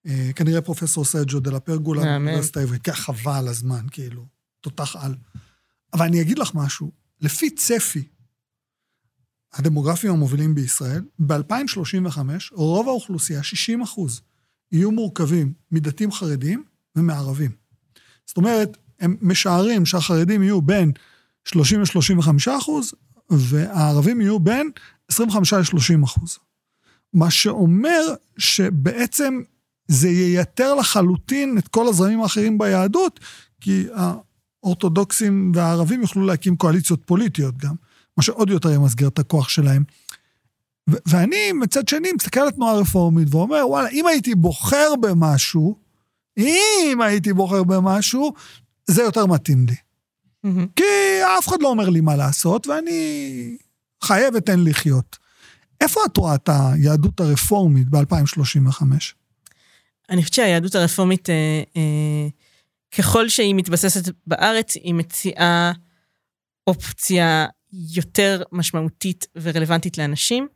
אה, 0.05 0.29
כנראה 0.35 0.61
פרופסור 0.61 1.05
סג'ו 1.05 1.39
דה 1.39 1.51
לפרגולה 1.51 2.01
באוניברסיטה 2.01 2.59
העברית, 2.59 2.81
כי 2.81 2.93
חבל 2.93 3.47
הזמן, 3.47 3.85
כאילו, 3.91 4.25
תותח 4.61 4.95
על. 4.95 5.15
אבל 5.93 6.05
אני 6.05 6.21
אגיד 6.21 6.39
לך 6.39 6.55
משהו, 6.55 6.91
לפי 7.21 7.49
צפי, 7.55 8.07
הדמוגרפים 9.53 10.11
המובילים 10.11 10.55
בישראל, 10.55 11.01
ב-2035 11.19 12.19
רוב 12.51 12.87
האוכלוסייה, 12.87 13.43
60 13.43 13.81
אחוז, 13.81 14.21
יהיו 14.71 14.91
מורכבים 14.91 15.53
מדתיים 15.71 16.11
חרדים 16.11 16.63
ומערבים. 16.95 17.51
זאת 18.25 18.37
אומרת, 18.37 18.77
הם 18.99 19.15
משערים 19.21 19.85
שהחרדים 19.85 20.43
יהיו 20.43 20.61
בין 20.61 20.91
30 21.45 21.81
ל-35 21.81 22.57
אחוז, 22.57 22.93
והערבים 23.29 24.21
יהיו 24.21 24.39
בין 24.39 24.69
25 25.11 25.53
ל-30 25.53 26.03
אחוז. 26.03 26.37
מה 27.13 27.31
שאומר 27.31 28.01
שבעצם 28.37 29.41
זה 29.87 30.09
ייתר 30.09 30.75
לחלוטין 30.75 31.57
את 31.57 31.67
כל 31.67 31.87
הזרמים 31.87 32.21
האחרים 32.21 32.57
ביהדות, 32.57 33.19
כי 33.61 33.85
האורתודוקסים 34.63 35.51
והערבים 35.55 36.01
יוכלו 36.01 36.25
להקים 36.25 36.55
קואליציות 36.55 37.01
פוליטיות 37.05 37.57
גם, 37.57 37.75
מה 38.17 38.23
שעוד 38.23 38.49
יותר 38.49 38.71
ימסגר 38.71 39.07
את 39.07 39.19
הכוח 39.19 39.49
שלהם. 39.49 39.83
ואני 40.87 41.51
מצד 41.51 41.87
שני 41.87 42.11
מסתכל 42.11 42.39
על 42.39 42.47
התנועה 42.47 42.73
הרפורמית 42.73 43.27
ואומר, 43.31 43.67
וואלה, 43.67 43.89
אם 43.89 44.07
הייתי 44.07 44.35
בוחר 44.35 44.93
במשהו, 45.01 45.75
אם 46.37 46.99
הייתי 47.01 47.33
בוחר 47.33 47.63
במשהו, 47.63 48.33
זה 48.89 49.01
יותר 49.01 49.25
מתאים 49.25 49.65
לי. 49.69 49.75
Mm-hmm. 50.45 50.67
כי 50.75 50.83
אף 51.39 51.47
אחד 51.47 51.61
לא 51.61 51.67
אומר 51.67 51.89
לי 51.89 52.01
מה 52.01 52.15
לעשות, 52.15 52.67
ואני 52.67 53.57
חיה 54.03 54.29
ותן 54.33 54.63
לחיות. 54.63 55.17
איפה 55.81 55.99
את 56.05 56.17
רואה 56.17 56.35
את 56.35 56.49
היהדות 56.49 57.19
הרפורמית 57.19 57.89
ב-2035? 57.89 58.83
אני 60.09 60.21
חושבת 60.21 60.33
שהיהדות 60.33 60.75
הרפורמית, 60.75 61.29
אה, 61.29 61.63
אה, 61.77 62.27
ככל 62.97 63.29
שהיא 63.29 63.55
מתבססת 63.55 64.13
בארץ, 64.27 64.75
היא 64.75 64.93
מציעה 64.93 65.71
אופציה 66.67 67.45
יותר 67.93 68.43
משמעותית 68.51 69.27
ורלוונטית 69.35 69.97
לאנשים, 69.97 70.47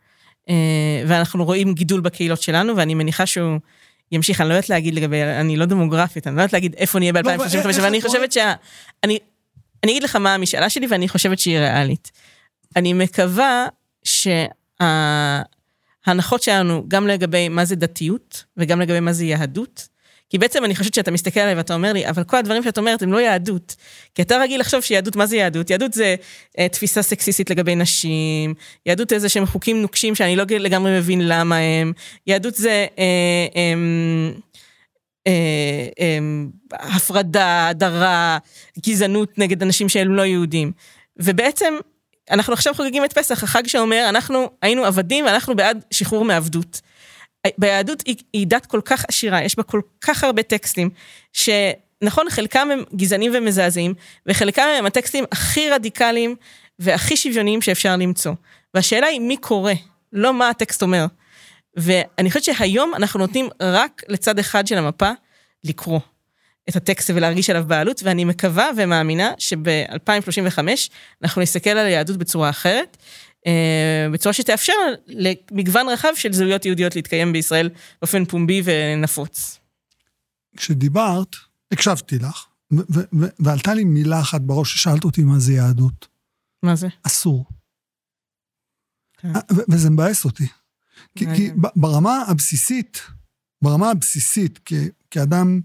אה, 0.50 1.04
ואנחנו 1.08 1.46
רואים 1.46 1.74
גידול 1.74 2.02
בקהילות 2.02 2.42
שלנו, 2.42 2.78
ואני 2.78 2.94
מניחה 2.94 3.26
שהוא 3.26 3.60
ימשיך, 4.14 4.42
אני 4.42 4.50
לא 4.50 4.54
יודעת 4.54 4.70
להגיד 4.70 4.96
לגבי, 4.96 5.24
אני 5.24 5.58
לא 5.58 5.66
דמוגרפית, 5.66 6.28
אני 6.28 6.36
לא 6.36 6.42
יודעת 6.42 6.54
להגיד 6.54 6.76
איפה 6.78 7.00
נהיה 7.00 7.14
ב-2035, 7.14 7.24
לא, 7.66 7.72
אבל 7.78 7.86
אני 7.86 8.02
חושבת 8.02 8.32
שה... 8.32 8.54
אני, 9.04 9.20
אני 9.84 9.92
אגיד 9.92 10.04
לך 10.04 10.16
מה 10.16 10.34
המשאלה 10.34 10.70
שלי, 10.70 10.88
ואני 10.88 11.10
חושבת 11.10 11.40
שהיא 11.40 11.60
ריאלית. 11.60 12.12
אני 12.76 12.94
מקווה 12.94 13.68
שההנחות 14.84 16.44
שלנו, 16.44 16.86
גם 16.88 17.08
לגבי 17.08 17.50
מה 17.50 17.66
זה 17.66 17.76
דתיות, 17.76 18.44
וגם 18.58 18.82
לגבי 18.82 19.00
מה 19.00 19.14
זה 19.14 19.26
יהדות, 19.26 19.88
כי 20.30 20.38
בעצם 20.38 20.66
אני 20.66 20.76
חושבת 20.76 20.94
שאתה 20.94 21.12
מסתכל 21.12 21.40
עליי 21.40 21.56
ואתה 21.56 21.74
אומר 21.74 21.94
לי, 21.94 22.10
אבל 22.10 22.24
כל 22.24 22.38
הדברים 22.38 22.64
שאת 22.64 22.78
אומרת 22.78 23.02
הם 23.02 23.14
לא 23.14 23.18
יהדות. 23.18 23.76
כי 24.16 24.22
אתה 24.22 24.38
רגיל 24.38 24.60
לחשוב 24.60 24.82
שיהדות, 24.82 25.16
מה 25.16 25.26
זה 25.26 25.36
יהדות? 25.36 25.70
יהדות 25.70 25.94
זה 25.94 26.16
אה, 26.60 26.70
תפיסה 26.70 27.02
סקסיסטית 27.02 27.50
לגבי 27.50 27.76
נשים, 27.76 28.54
יהדות 28.86 29.14
איזה 29.14 29.30
שהם 29.30 29.46
חוקים 29.46 29.82
נוקשים 29.82 30.16
שאני 30.16 30.36
לא 30.36 30.44
לגמרי 30.50 30.98
מבין 30.98 31.28
למה 31.28 31.58
הם, 31.58 31.94
יהדות 32.28 32.56
זה... 32.56 32.86
אה, 33.00 33.06
אה, 33.56 33.74
אה, 35.28 35.88
אה, 36.00 36.18
הפרדה, 36.96 37.68
הדרה, 37.68 38.38
גזענות 38.86 39.40
נגד 39.40 39.64
אנשים 39.64 39.90
שהם 39.90 40.16
לא 40.16 40.22
יהודים. 40.22 40.72
ובעצם 41.18 41.74
אנחנו 42.32 42.54
עכשיו 42.54 42.74
חוגגים 42.74 43.06
את 43.06 43.14
פסח, 43.14 43.44
החג 43.44 43.68
שאומר, 43.68 44.06
אנחנו 44.10 44.50
היינו 44.62 44.86
עבדים 44.86 45.26
ואנחנו 45.26 45.56
בעד 45.56 45.86
שחרור 45.92 46.26
מעבדות. 46.26 46.82
ביהדות 47.58 48.04
היא, 48.06 48.16
היא 48.34 48.48
דת 48.48 48.66
כל 48.66 48.82
כך 48.86 49.06
עשירה, 49.08 49.44
יש 49.44 49.56
בה 49.56 49.64
כל 49.64 49.82
כך 50.02 50.24
הרבה 50.24 50.44
טקסטים, 50.44 50.90
שנכון, 51.34 52.30
חלקם 52.30 52.68
הם 52.72 52.84
גזענים 52.96 53.32
ומזעזעים, 53.36 53.94
וחלקם 54.26 54.68
הם 54.78 54.86
הטקסטים 54.86 55.26
הכי 55.32 55.70
רדיקליים 55.70 56.36
והכי 56.80 57.18
שוויוניים 57.18 57.62
שאפשר 57.62 57.96
למצוא. 57.96 58.34
והשאלה 58.74 59.08
היא 59.08 59.20
מי 59.20 59.38
קורא, 59.38 59.74
לא 60.14 60.34
מה 60.34 60.50
הטקסט 60.50 60.82
אומר. 60.82 61.06
ואני 61.76 62.32
חושבת 62.32 62.44
שהיום 62.44 62.96
אנחנו 62.96 63.20
נותנים 63.20 63.50
רק 63.62 64.02
לצד 64.08 64.40
אחד 64.40 64.68
של 64.68 64.78
המפה 64.78 65.12
לקרוא 65.64 66.00
את 66.70 66.76
הטקסט 66.76 67.10
ולהרגיש 67.14 67.50
עליו 67.50 67.64
בעלות, 67.68 68.04
ואני 68.04 68.26
מקווה 68.26 68.70
ומאמינה 68.78 69.32
שב-2035 69.38 70.60
אנחנו 71.24 71.42
נסתכל 71.42 71.70
על 71.70 71.86
היהדות 71.86 72.18
בצורה 72.18 72.50
אחרת, 72.50 72.98
בצורה 74.12 74.34
שתאפשר 74.34 74.74
למגוון 75.08 75.90
רחב 75.90 76.12
של 76.16 76.34
זהויות 76.34 76.66
יהודיות 76.66 76.96
להתקיים 76.96 77.34
בישראל 77.34 77.70
באופן 78.02 78.26
פומבי 78.26 78.62
ונפוץ. 78.66 79.60
כשדיברת, 80.58 81.36
הקשבתי 81.72 82.20
לך, 82.20 82.46
ועלתה 83.40 83.74
לי 83.74 83.84
מילה 83.84 84.20
אחת 84.22 84.42
בראש 84.42 84.74
ששאלת 84.74 85.04
אותי 85.04 85.24
מה 85.24 85.40
זה 85.40 85.54
יהדות. 85.54 86.08
מה 86.64 86.76
זה? 86.76 86.88
אסור. 87.04 87.46
כן. 89.18 89.36
אה, 89.36 89.42
וזה 89.70 89.90
מבאס 89.90 90.26
אותי. 90.26 90.48
כי, 91.18 91.26
כי 91.36 91.52
ברמה 91.76 92.24
הבסיסית, 92.28 93.02
ברמה 93.62 93.92
הבסיסית, 93.92 94.60
כ, 94.66 94.74
כאדם, 95.12 95.62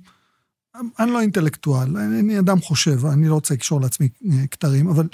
אני 0.98 1.10
לא 1.10 1.20
אינטלקטואל, 1.20 1.96
אני 1.96 2.38
אדם 2.38 2.60
חושב, 2.60 3.06
אני 3.06 3.28
לא 3.28 3.34
רוצה 3.34 3.54
לקשור 3.54 3.80
לעצמי 3.80 4.08
אה, 4.32 4.46
כתרים, 4.46 4.88
אבל 4.88 5.08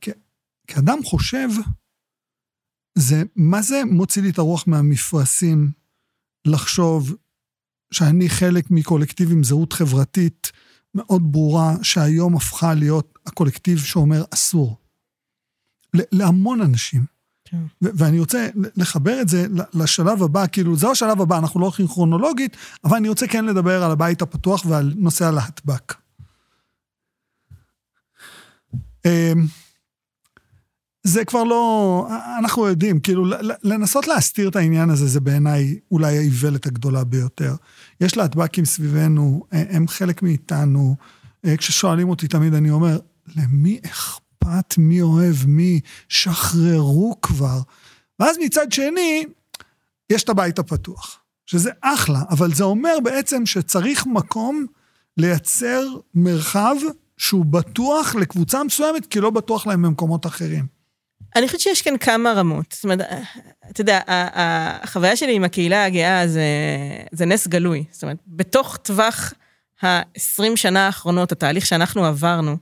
כ, 0.00 0.08
כאדם 0.66 0.98
חושב, 1.04 1.48
זה, 2.94 3.22
מה 3.36 3.62
זה 3.62 3.82
מוציא 3.90 4.22
לי 4.22 4.30
את 4.30 4.38
הרוח 4.38 4.64
מהמפרשים 4.66 5.70
לחשוב 6.44 7.14
שאני 7.90 8.28
חלק 8.28 8.70
מקולקטיב 8.70 9.32
עם 9.32 9.44
זהות 9.44 9.72
חברתית 9.72 10.52
מאוד 10.94 11.32
ברורה, 11.32 11.74
שהיום 11.82 12.36
הפכה 12.36 12.74
להיות 12.74 13.18
הקולקטיב 13.26 13.78
שאומר 13.78 14.24
אסור. 14.30 14.76
להמון 15.94 16.60
אנשים. 16.60 17.04
כן. 17.44 17.62
ואני 17.80 18.18
רוצה 18.18 18.48
לחבר 18.54 19.20
את 19.20 19.28
זה 19.28 19.46
לשלב 19.74 20.22
הבא, 20.22 20.46
כאילו 20.46 20.76
זה 20.76 20.88
השלב 20.88 21.20
הבא, 21.20 21.38
אנחנו 21.38 21.60
לא 21.60 21.64
הולכים 21.64 21.86
כרונולוגית, 21.86 22.56
אבל 22.84 22.96
אני 22.96 23.08
רוצה 23.08 23.26
כן 23.26 23.44
לדבר 23.44 23.82
על 23.84 23.90
הבית 23.90 24.22
הפתוח 24.22 24.66
ועל 24.66 24.94
נושא 24.96 25.24
הלהטב"ק. 25.24 25.94
זה 31.14 31.24
כבר 31.24 31.44
לא, 31.44 32.08
אנחנו 32.38 32.66
יודעים, 32.66 33.00
כאילו, 33.00 33.24
לנסות 33.62 34.06
להסתיר 34.06 34.48
את 34.48 34.56
העניין 34.56 34.90
הזה, 34.90 35.06
זה 35.06 35.20
בעיניי 35.20 35.78
אולי 35.90 36.18
האיוולת 36.18 36.66
הגדולה 36.66 37.04
ביותר. 37.04 37.54
יש 38.00 38.16
להטב"קים 38.16 38.64
סביבנו, 38.64 39.44
הם 39.52 39.88
חלק 39.88 40.22
מאיתנו. 40.22 40.96
כששואלים 41.58 42.08
אותי 42.08 42.28
תמיד, 42.28 42.54
אני 42.54 42.70
אומר, 42.70 42.98
למי 43.36 43.80
אכפת? 43.86 44.74
מי 44.78 45.02
אוהב 45.02 45.36
מי? 45.46 45.80
שחררו 46.08 47.14
כבר. 47.22 47.60
ואז 48.20 48.36
מצד 48.44 48.72
שני, 48.72 49.24
יש 50.10 50.24
את 50.24 50.28
הבית 50.28 50.58
הפתוח, 50.58 51.18
שזה 51.46 51.70
אחלה, 51.80 52.22
אבל 52.30 52.54
זה 52.54 52.64
אומר 52.64 52.96
בעצם 53.04 53.46
שצריך 53.46 54.06
מקום 54.06 54.66
לייצר 55.16 55.86
מרחב 56.14 56.74
שהוא 57.16 57.44
בטוח 57.44 58.14
לקבוצה 58.14 58.64
מסוימת, 58.64 59.06
כי 59.06 59.20
לא 59.20 59.30
בטוח 59.30 59.66
להם 59.66 59.82
במקומות 59.82 60.26
אחרים. 60.26 60.73
אני 61.36 61.46
חושבת 61.46 61.60
שיש 61.60 61.82
כאן 61.82 61.98
כמה 61.98 62.32
רמות. 62.32 62.72
זאת 62.72 62.84
אומרת, 62.84 63.00
אתה 63.70 63.80
יודע, 63.80 64.00
החוויה 64.06 65.16
שלי 65.16 65.34
עם 65.34 65.44
הקהילה 65.44 65.84
הגאה 65.84 66.28
זה, 66.28 66.44
זה 67.12 67.26
נס 67.26 67.46
גלוי. 67.46 67.84
זאת 67.90 68.02
אומרת, 68.02 68.16
בתוך 68.26 68.76
טווח 68.76 69.32
ה-20 69.82 70.56
שנה 70.56 70.86
האחרונות, 70.86 71.32
התהליך 71.32 71.66
שאנחנו 71.66 72.04
עברנו, 72.04 72.56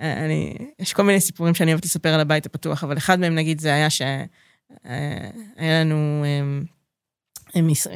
אני, 0.00 0.54
יש 0.78 0.92
כל 0.92 1.02
מיני 1.02 1.20
סיפורים 1.20 1.54
שאני 1.54 1.72
אוהבת 1.72 1.84
לספר 1.84 2.08
על 2.08 2.20
הבית 2.20 2.46
הפתוח, 2.46 2.84
אבל 2.84 2.96
אחד 2.96 3.20
מהם 3.20 3.34
נגיד 3.34 3.60
זה 3.60 3.74
היה 3.74 3.90
שהיה 3.90 4.26
לנו 5.58 6.24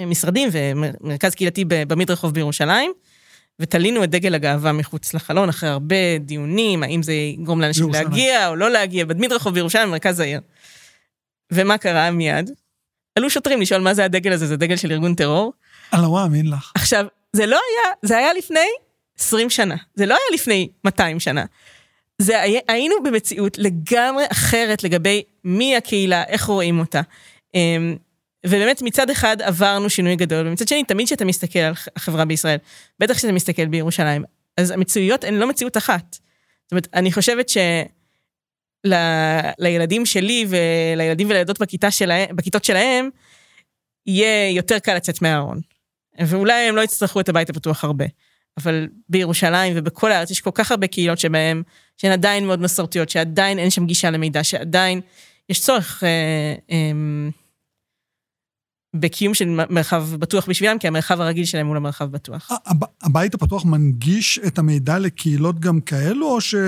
משרדים 0.07 0.49
ומרכז 0.53 1.35
קהילתי 1.35 1.64
במדרחוב 1.69 2.35
בירושלים, 2.35 2.93
ותלינו 3.61 4.04
את 4.04 4.11
דגל 4.11 4.34
הגאווה 4.34 4.73
מחוץ 4.73 5.14
לחלון 5.14 5.49
אחרי 5.49 5.68
הרבה 5.68 6.18
דיונים, 6.20 6.82
האם 6.82 7.02
זה 7.02 7.12
יגרום 7.12 7.61
לאנשים. 7.61 7.92
להגיע 7.92 8.49
או 8.49 8.56
לא 8.56 8.70
להגיע, 8.70 9.04
במדרחוב 9.04 9.54
בירושלים, 9.54 9.90
מרכז 9.90 10.20
העיר. 10.20 10.40
ומה 11.52 11.78
קרה 11.78 12.11
מיד? 12.11 12.50
עלו 13.18 13.30
שוטרים 13.30 13.61
לשאול 13.61 13.80
מה 13.80 13.94
זה 13.94 14.04
הדגל 14.04 14.32
הזה, 14.32 14.46
זה 14.46 14.56
דגל 14.56 14.76
של 14.76 14.92
ארגון 14.92 15.14
טרור. 15.14 15.52
אני 15.92 16.02
לא 16.02 16.12
מאמין 16.12 16.50
לך. 16.50 16.73
עכשיו, 16.75 17.06
זה 17.32 17.46
לא 17.46 17.56
היה, 17.56 17.92
זה 18.02 18.16
היה 18.18 18.32
לפני 18.32 18.66
20 19.18 19.50
שנה, 19.50 19.76
זה 19.94 20.06
לא 20.06 20.14
היה 20.14 20.34
לפני 20.34 20.68
200 20.84 21.20
שנה. 21.20 21.44
זה 22.18 22.40
היה, 22.40 22.61
היינו 22.68 22.94
במציאות 23.04 23.58
לגמרי 23.58 24.25
אחרת 24.32 24.84
לגבי 24.84 25.23
מי 25.44 25.76
הקהילה, 25.76 26.25
איך 26.25 26.44
רואים 26.44 26.78
אותה. 26.78 27.00
אמ, 28.45 28.49
ובאמת 28.49 28.83
מצד 28.83 29.11
אחד 29.11 29.43
עברנו 29.43 29.91
שינוי 29.91 30.17
גדול, 30.17 30.47
ומצד 30.47 30.69
שני 30.69 30.85
תמיד 30.85 31.07
כשאתה 31.07 31.25
מסתכל 31.25 31.59
על 31.59 31.75
החברה 31.97 32.25
בישראל, 32.25 32.59
בטח 32.99 33.15
כשאתה 33.15 33.33
מסתכל 33.33 33.67
בירושלים, 33.67 34.25
אז 34.57 34.71
המציאויות 34.71 35.25
הן 35.25 35.35
לא 35.35 35.49
מציאות 35.49 35.77
אחת. 35.77 36.19
זאת 36.65 36.73
אומרת, 36.73 36.89
אני 36.95 37.13
חושבת 37.13 37.49
ש... 37.49 37.57
ל, 38.85 38.95
לילדים 39.59 40.07
שלי 40.07 40.47
ולילדים 40.49 41.31
ולילדות 41.31 41.61
בכיתה 41.61 41.91
שלהם, 41.91 42.37
בכיתות 42.37 42.65
שלהם, 42.65 43.11
יהיה 44.07 44.51
יותר 44.51 44.79
קל 44.79 44.95
לצאת 44.95 45.23
מהארון. 45.23 45.61
ואולי 46.21 46.69
הם 46.69 46.77
לא 46.77 46.81
יצטרכו 46.81 47.21
את 47.21 47.29
הבית 47.29 47.51
הפתוח 47.51 47.85
הרבה. 47.85 48.05
אבל 48.59 48.89
בירושלים 49.09 49.73
ובכל 49.77 50.13
הארץ 50.13 50.31
יש 50.31 50.41
כל 50.41 50.51
כך 50.55 50.71
הרבה 50.71 50.87
קהילות 50.87 51.19
שבהן, 51.19 51.63
שהן 51.97 52.13
עדיין 52.13 52.47
מאוד 52.47 52.61
מסורתיות, 52.61 53.11
שעדיין 53.11 53.59
אין 53.59 53.71
שם 53.71 53.87
גישה 53.87 54.11
למידע, 54.11 54.45
שעדיין 54.45 55.01
יש 55.49 55.61
צורך 55.61 56.05
אה, 56.05 56.55
אה, 56.71 56.93
בקיום 58.95 59.35
של 59.35 59.49
מרחב 59.71 60.09
בטוח 60.19 60.49
בשבילם, 60.49 60.79
כי 60.79 60.89
המרחב 60.89 61.21
הרגיל 61.21 61.45
שלהם 61.45 61.67
הוא 61.67 61.75
לא 61.75 61.81
מרחב 61.81 62.11
בטוח. 62.11 62.51
הבית 63.03 63.35
הפתוח 63.35 63.65
מנגיש 63.65 64.39
את 64.47 64.59
המידע 64.59 64.99
לקהילות 64.99 65.61
גם 65.61 65.81
כאלו, 65.81 66.27
או 66.27 66.41
שהוא 66.41 66.61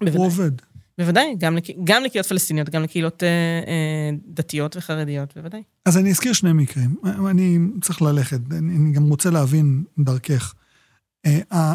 בוודאי. 0.00 0.20
עובד? 0.20 0.50
בוודאי, 0.98 1.34
גם, 1.38 1.56
לק... 1.56 1.64
גם 1.84 2.04
לקהילות 2.04 2.26
פלסטיניות, 2.26 2.68
גם 2.68 2.82
לקהילות 2.82 3.22
אה, 3.22 3.28
אה, 3.28 4.10
דתיות 4.26 4.76
וחרדיות, 4.76 5.36
בוודאי. 5.36 5.62
אז 5.84 5.98
אני 5.98 6.10
אזכיר 6.10 6.32
שני 6.32 6.52
מקרים. 6.52 6.96
אני 7.30 7.58
צריך 7.80 8.02
ללכת, 8.02 8.40
אני, 8.50 8.76
אני 8.76 8.92
גם 8.92 9.08
רוצה 9.08 9.30
להבין 9.30 9.84
דרכך. 9.98 10.54
אה, 11.26 11.74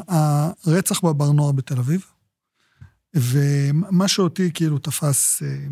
הרצח 0.66 1.04
בבר 1.04 1.32
נוער 1.32 1.52
בתל 1.52 1.78
אביב, 1.78 2.06
ומה 3.16 4.08
שאותי 4.08 4.52
כאילו 4.54 4.78
תפס, 4.78 5.44
אה, 5.44 5.68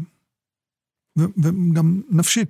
וגם 1.18 2.02
נפשית 2.10 2.50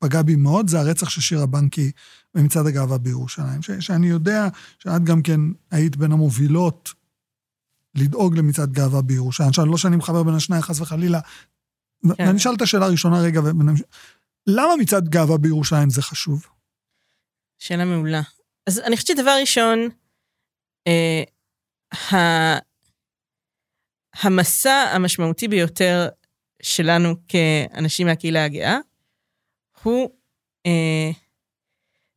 פגע 0.00 0.22
בי 0.22 0.36
מאוד, 0.36 0.68
זה 0.68 0.80
הרצח 0.80 1.08
של 1.08 1.20
שירה 1.20 1.46
בנקי 1.46 1.92
במצעד 2.34 2.66
הגאווה 2.66 2.98
בירושלים. 2.98 3.62
ש, 3.62 3.70
שאני 3.70 4.06
יודע 4.06 4.48
שאת 4.78 5.04
גם 5.04 5.22
כן 5.22 5.40
היית 5.70 5.96
בין 5.96 6.12
המובילות 6.12 6.94
לדאוג 7.94 8.38
למצעד 8.38 8.72
גאווה 8.72 9.02
בירושלים. 9.02 9.48
עכשיו, 9.48 9.66
לא 9.66 9.76
שאני 9.78 9.96
מחבר 9.96 10.22
בין 10.22 10.34
השניים, 10.34 10.62
חס 10.62 10.80
וחלילה. 10.80 11.20
כן. 12.02 12.08
ואני 12.26 12.36
אשאל 12.36 12.54
את 12.54 12.62
השאלה 12.62 12.86
הראשונה 12.86 13.20
רגע, 13.20 13.40
ונמש... 13.40 13.82
למה 14.46 14.76
מצעד 14.78 15.08
גאווה 15.08 15.38
בירושלים 15.38 15.90
זה 15.90 16.02
חשוב? 16.02 16.46
שאלה 17.58 17.84
מעולה. 17.84 18.20
אז 18.66 18.78
אני 18.78 18.96
חושבת 18.96 19.16
שדבר 19.16 19.36
ראשון, 19.40 19.78
אה, 20.86 21.22
ה... 22.12 22.70
המסע 24.22 24.90
המשמעותי 24.92 25.48
ביותר 25.48 26.08
שלנו 26.62 27.14
כאנשים 27.28 28.06
מהקהילה 28.06 28.44
הגאה, 28.44 28.78
הוא 29.82 30.10
אה, 30.66 31.10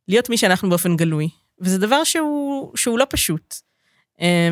להיות 0.08 0.30
מי 0.30 0.38
שאנחנו 0.38 0.68
באופן 0.68 0.96
גלוי. 0.96 1.28
וזה 1.60 1.78
דבר 1.78 2.04
שהוא, 2.04 2.76
שהוא 2.76 2.98
לא 2.98 3.06
פשוט. 3.10 3.54
אה, 4.20 4.50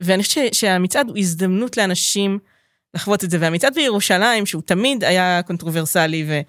ואני 0.00 0.22
חושבת 0.22 0.54
שהמצעד 0.54 1.08
הוא 1.08 1.18
הזדמנות 1.18 1.76
לאנשים 1.76 2.38
לחוות 2.94 3.24
את 3.24 3.30
זה. 3.30 3.38
והמצעד 3.40 3.74
בירושלים, 3.74 4.46
שהוא 4.46 4.62
תמיד 4.62 5.04
היה 5.04 5.42
קונטרוברסלי 5.42 6.24
ו, 6.28 6.40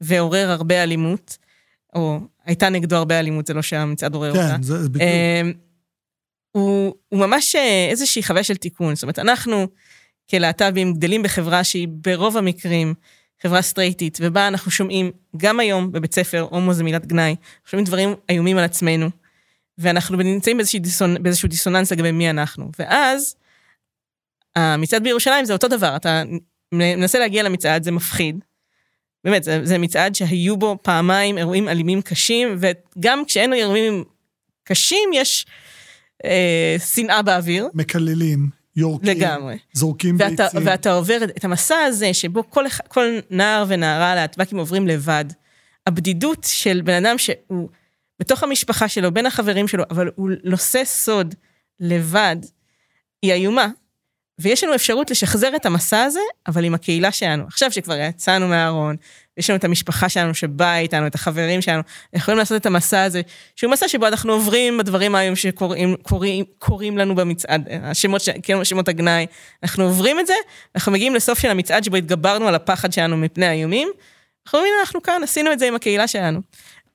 ועורר 0.00 0.50
הרבה 0.50 0.82
אלימות, 0.82 1.38
או 1.94 2.20
הייתה 2.44 2.68
נגדו 2.68 2.96
הרבה 2.96 3.18
אלימות, 3.18 3.46
זה 3.46 3.54
לא 3.54 3.62
שהמצעד 3.62 4.14
עורר 4.14 4.32
כן, 4.32 4.38
אותה. 4.38 4.56
כן, 4.56 4.62
זה 4.62 4.88
בדיוק. 4.88 5.02
אה, 5.02 5.42
הוא, 6.50 6.94
הוא 7.08 7.20
ממש 7.20 7.56
אה, 7.56 7.86
איזושהי 7.90 8.22
חוויה 8.22 8.44
של 8.44 8.56
תיקון. 8.56 8.94
זאת 8.94 9.02
אומרת, 9.02 9.18
אנחנו 9.18 9.66
כלהט"בים 10.30 10.94
גדלים 10.94 11.22
בחברה 11.22 11.64
שהיא 11.64 11.88
ברוב 11.90 12.36
המקרים 12.36 12.94
חברה 13.46 13.62
סטרייטית, 13.62 14.18
ובה 14.20 14.48
אנחנו 14.48 14.70
שומעים, 14.70 15.10
גם 15.36 15.60
היום 15.60 15.92
בבית 15.92 16.14
ספר, 16.14 16.46
הומו 16.50 16.74
זה 16.74 16.84
מילת 16.84 17.06
גנאי, 17.06 17.36
שומעים 17.66 17.86
דברים 17.86 18.14
איומים 18.28 18.58
על 18.58 18.64
עצמנו, 18.64 19.10
ואנחנו 19.78 20.16
נמצאים 20.16 20.56
באיזשהו, 20.56 20.80
דיסונ... 20.80 21.22
באיזשהו 21.22 21.48
דיסוננס 21.48 21.92
לגבי 21.92 22.12
מי 22.12 22.30
אנחנו. 22.30 22.70
ואז, 22.78 23.36
המצעד 24.56 25.02
בירושלים 25.02 25.44
זה 25.44 25.52
אותו 25.52 25.68
דבר, 25.68 25.96
אתה 25.96 26.22
מנסה 26.72 27.18
להגיע 27.18 27.42
למצעד, 27.42 27.82
זה 27.82 27.90
מפחיד. 27.90 28.44
באמת, 29.24 29.44
זה, 29.44 29.60
זה 29.62 29.78
מצעד 29.78 30.14
שהיו 30.14 30.56
בו 30.56 30.78
פעמיים 30.82 31.38
אירועים 31.38 31.68
אלימים 31.68 32.02
קשים, 32.02 32.58
וגם 32.58 33.24
כשאין 33.24 33.52
אירועים 33.52 34.04
קשים, 34.64 35.10
יש 35.14 35.46
אה, 36.24 36.76
שנאה 36.94 37.22
באוויר. 37.22 37.68
מקללים. 37.74 38.63
יורקים, 38.76 39.10
לגמרי. 39.10 39.58
זורקים 39.72 40.16
ואתה, 40.18 40.44
ביצים. 40.44 40.60
ואתה 40.66 40.92
עובר 40.92 41.24
את 41.24 41.44
המסע 41.44 41.76
הזה, 41.76 42.14
שבו 42.14 42.50
כל, 42.50 42.64
כל 42.88 43.18
נער 43.30 43.64
ונערה 43.68 44.14
להטב"קים 44.14 44.58
עוברים 44.58 44.86
לבד. 44.86 45.24
הבדידות 45.86 46.46
של 46.48 46.80
בן 46.84 47.06
אדם 47.06 47.18
שהוא 47.18 47.68
בתוך 48.20 48.42
המשפחה 48.42 48.88
שלו, 48.88 49.12
בין 49.12 49.26
החברים 49.26 49.68
שלו, 49.68 49.84
אבל 49.90 50.10
הוא 50.14 50.30
נושא 50.44 50.84
סוד 50.84 51.34
לבד, 51.80 52.36
היא 53.22 53.32
איומה. 53.32 53.68
ויש 54.38 54.64
לנו 54.64 54.74
אפשרות 54.74 55.10
לשחזר 55.10 55.56
את 55.56 55.66
המסע 55.66 56.02
הזה, 56.02 56.20
אבל 56.46 56.64
עם 56.64 56.74
הקהילה 56.74 57.12
שלנו. 57.12 57.44
עכשיו 57.46 57.72
שכבר 57.72 57.96
יצאנו 57.96 58.48
מהארון, 58.48 58.96
יש 59.36 59.50
לנו 59.50 59.56
את 59.56 59.64
המשפחה 59.64 60.08
שלנו 60.08 60.34
שבאה 60.34 60.78
איתנו, 60.78 61.06
את 61.06 61.14
החברים 61.14 61.62
שלנו, 61.62 61.82
יכולים 62.12 62.38
לעשות 62.38 62.60
את 62.60 62.66
המסע 62.66 63.02
הזה, 63.02 63.20
שהוא 63.56 63.70
מסע 63.70 63.88
שבו 63.88 64.06
אנחנו 64.06 64.32
עוברים 64.32 64.78
בדברים 64.78 65.14
היום 65.14 65.36
שקורים 65.36 66.98
לנו 66.98 67.14
במצעד, 67.14 67.68
השמות, 67.82 68.22
כן, 68.42 68.64
שמות 68.64 68.88
הגנאי, 68.88 69.26
אנחנו 69.62 69.84
עוברים 69.84 70.20
את 70.20 70.26
זה, 70.26 70.34
אנחנו 70.74 70.92
מגיעים 70.92 71.14
לסוף 71.14 71.38
של 71.38 71.50
המצעד 71.50 71.84
שבו 71.84 71.96
התגברנו 71.96 72.48
על 72.48 72.54
הפחד 72.54 72.92
שלנו 72.92 73.16
מפני 73.16 73.46
האיומים, 73.46 73.88
אנחנו 74.46 74.58
אומרים, 74.58 74.74
אנחנו 74.80 75.02
כאן, 75.02 75.20
עשינו 75.22 75.52
את 75.52 75.58
זה 75.58 75.68
עם 75.68 75.74
הקהילה 75.74 76.08
שלנו. 76.08 76.40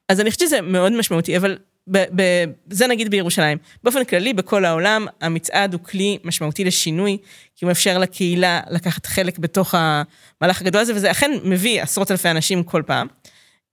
אז 0.09 0.19
אני 0.19 0.31
חושבת 0.31 0.47
שזה 0.47 0.61
מאוד 0.61 0.91
משמעותי, 0.91 1.37
אבל 1.37 1.57
ב- 1.91 2.05
ב- 2.15 2.45
זה 2.69 2.87
נגיד 2.87 3.11
בירושלים. 3.11 3.57
באופן 3.83 4.03
כללי, 4.03 4.33
בכל 4.33 4.65
העולם, 4.65 5.05
המצעד 5.21 5.73
הוא 5.73 5.81
כלי 5.83 6.17
משמעותי 6.23 6.63
לשינוי, 6.63 7.17
כי 7.55 7.65
הוא 7.65 7.69
מאפשר 7.69 7.97
לקהילה 7.97 8.61
לקחת 8.69 9.05
חלק 9.05 9.39
בתוך 9.39 9.75
המהלך 9.77 10.61
הגדול 10.61 10.81
הזה, 10.81 10.95
וזה 10.95 11.11
אכן 11.11 11.31
מביא 11.43 11.81
עשרות 11.81 12.11
אלפי 12.11 12.29
אנשים 12.29 12.63
כל 12.63 12.83
פעם. 12.85 13.07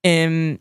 אמ, 0.05 0.57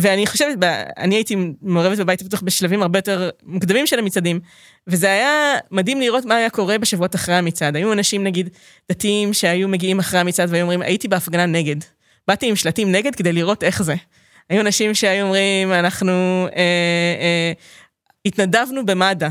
ואני 0.00 0.26
חושבת, 0.26 0.58
אני 0.96 1.14
הייתי 1.14 1.36
מעורבת 1.62 1.98
בבית 1.98 2.20
הפתוח 2.20 2.40
בשלבים 2.40 2.82
הרבה 2.82 2.98
יותר 2.98 3.30
מוקדמים 3.42 3.86
של 3.86 3.98
המצעדים, 3.98 4.40
וזה 4.86 5.10
היה 5.10 5.54
מדהים 5.70 6.00
לראות 6.00 6.24
מה 6.24 6.36
היה 6.36 6.50
קורה 6.50 6.78
בשבועות 6.78 7.14
אחרי 7.14 7.34
המצעד. 7.34 7.76
היו 7.76 7.92
אנשים, 7.92 8.24
נגיד, 8.24 8.48
דתיים 8.88 9.32
שהיו 9.32 9.68
מגיעים 9.68 9.98
אחרי 9.98 10.20
המצעד 10.20 10.50
והיו 10.50 10.62
אומרים, 10.62 10.82
הייתי 10.82 11.08
בהפגנה 11.08 11.46
נגד. 11.46 11.76
באתי 12.28 12.48
עם 12.48 12.56
שלטים 12.56 12.92
נגד 12.92 13.14
כדי 13.14 13.32
לראות 13.32 13.64
איך 13.64 13.82
זה. 13.82 13.94
היו 14.50 14.60
אנשים 14.60 14.94
שהיו 14.94 15.24
אומרים, 15.24 15.72
אנחנו 15.72 16.12
אה, 16.46 17.14
אה, 17.20 17.52
התנדבנו 18.26 18.86
במד"א, 18.86 19.28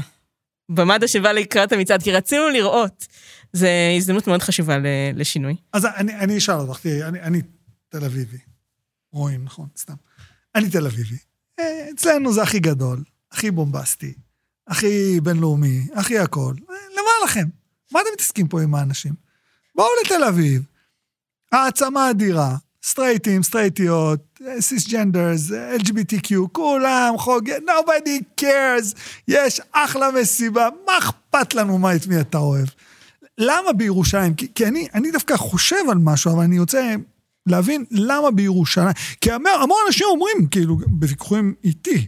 במד"א 0.69 1.07
שבא 1.07 1.31
לקראת 1.31 1.71
המצעד, 1.71 2.03
כי 2.03 2.11
רצינו 2.11 2.49
לראות. 2.49 3.07
זו 3.53 3.67
הזדמנות 3.97 4.27
מאוד 4.27 4.41
חשובה 4.41 4.77
לשינוי. 5.15 5.55
אז 5.73 5.85
אני, 5.85 6.15
אני 6.15 6.37
אשאל 6.37 6.55
אותך, 6.55 6.79
תראי, 6.79 7.03
אני, 7.03 7.21
אני 7.21 7.41
תל 7.89 8.05
אביבי. 8.05 8.37
רואים, 9.11 9.43
נכון, 9.43 9.67
סתם. 9.77 9.93
אני 10.55 10.69
תל 10.69 10.85
אביבי. 10.85 11.17
אה, 11.59 11.89
אצלנו 11.93 12.33
זה 12.33 12.43
הכי 12.43 12.59
גדול, 12.59 13.03
הכי 13.31 13.51
בומבסטי, 13.51 14.13
הכי 14.67 15.19
בינלאומי, 15.23 15.87
הכי 15.95 16.19
הכל. 16.19 16.53
אה, 16.69 16.75
למה 16.93 17.25
לכם? 17.25 17.45
מה 17.91 18.01
אתם 18.01 18.09
מתעסקים 18.13 18.47
פה 18.47 18.61
עם 18.61 18.75
האנשים? 18.75 19.13
בואו 19.75 19.87
לתל 20.05 20.23
אביב. 20.23 20.63
העצמה 21.51 22.09
אדירה, 22.09 22.55
סטרייטים, 22.85 23.43
סטרייטיות, 23.43 24.39
cisgenders, 24.59 25.51
LGBTQ, 25.51 26.35
כולם 26.51 27.13
חוג... 27.17 27.49
nobody 27.49 28.41
cares, 28.41 28.97
יש 29.27 29.61
אחלה 29.71 30.11
מסיבה, 30.11 30.69
מה 30.85 30.97
אכפת 30.97 31.55
לנו 31.55 31.77
מה 31.77 31.95
את 31.95 32.07
מי 32.07 32.21
אתה 32.21 32.37
אוהב? 32.37 32.67
למה 33.37 33.73
בירושלים? 33.73 34.33
כי, 34.33 34.47
כי 34.55 34.65
אני, 34.65 34.87
אני 34.93 35.11
דווקא 35.11 35.37
חושב 35.37 35.89
על 35.89 35.97
משהו, 35.97 36.31
אבל 36.31 36.43
אני 36.43 36.59
רוצה 36.59 36.95
להבין 37.45 37.85
למה 37.91 38.31
בירושלים. 38.31 38.93
כי 39.21 39.31
המון 39.31 39.77
אנשים 39.87 40.07
אומרים, 40.11 40.47
כאילו, 40.51 40.77
בוויכוחים 40.87 41.53
איתי, 41.63 42.07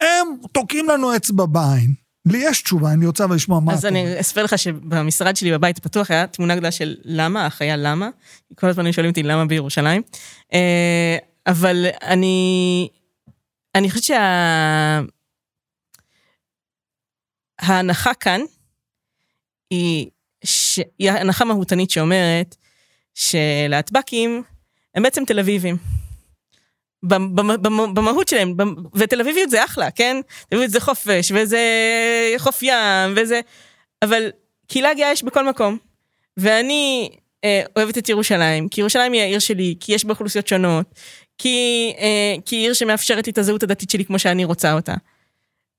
הם 0.00 0.26
תוקעים 0.52 0.88
לנו 0.88 1.16
אצבע 1.16 1.46
בעין. 1.46 2.05
לי 2.26 2.38
יש 2.38 2.62
תשובה, 2.62 2.92
אני 2.92 3.06
רוצה 3.06 3.24
אבל 3.24 3.36
לשמוע 3.36 3.60
מה 3.60 3.72
אז 3.72 3.86
אני 3.86 4.20
אספר 4.20 4.44
לך 4.44 4.58
שבמשרד 4.58 5.36
שלי 5.36 5.52
בבית 5.52 5.78
הפתוח 5.78 6.10
היה 6.10 6.26
תמונה 6.26 6.54
גדולה 6.54 6.70
של 6.70 6.96
למה, 7.04 7.44
האח 7.44 7.62
היה 7.62 7.76
למה. 7.76 8.08
כל 8.54 8.66
הזמן 8.66 8.92
שואלים 8.92 9.10
אותי 9.10 9.22
למה 9.22 9.46
בירושלים. 9.46 10.02
אה, 10.52 11.16
אבל 11.46 11.86
אני, 12.02 12.88
אני 13.74 13.90
חושבת 13.90 14.04
שה... 14.04 15.00
ההנחה 17.58 18.14
כאן 18.14 18.40
היא, 19.70 20.06
ש... 20.44 20.80
היא 20.98 21.10
הנחה 21.10 21.44
מהותנית 21.44 21.90
שאומרת 21.90 22.56
שלהטב"קים 23.14 24.42
הם 24.94 25.02
בעצם 25.02 25.24
תל 25.24 25.38
אביבים. 25.38 25.76
במהות 27.94 28.28
שלהם, 28.28 28.54
ותל 28.94 29.20
אביביות 29.20 29.50
זה 29.50 29.64
אחלה, 29.64 29.90
כן? 29.90 30.16
תל 30.48 30.56
אביביות 30.56 30.70
זה 30.70 30.80
חופש, 30.80 31.32
וזה 31.34 31.60
חוף 32.38 32.62
ים, 32.62 33.12
וזה... 33.16 33.40
אבל 34.02 34.30
קהילה 34.66 34.94
גאה 34.94 35.12
יש 35.12 35.22
בכל 35.22 35.48
מקום. 35.48 35.78
ואני 36.36 37.10
אה, 37.44 37.62
אוהבת 37.76 37.98
את 37.98 38.08
ירושלים, 38.08 38.68
כי 38.68 38.80
ירושלים 38.80 39.12
היא 39.12 39.22
העיר 39.22 39.38
שלי, 39.38 39.74
כי 39.80 39.92
יש 39.92 40.04
בה 40.04 40.12
אוכלוסיות 40.12 40.46
שונות, 40.46 40.86
כי, 41.38 41.92
אה, 41.98 42.34
כי 42.44 42.56
עיר 42.56 42.72
שמאפשרת 42.72 43.26
לי 43.26 43.32
את 43.32 43.38
הזהות 43.38 43.62
הדתית 43.62 43.90
שלי 43.90 44.04
כמו 44.04 44.18
שאני 44.18 44.44
רוצה 44.44 44.72
אותה. 44.72 44.94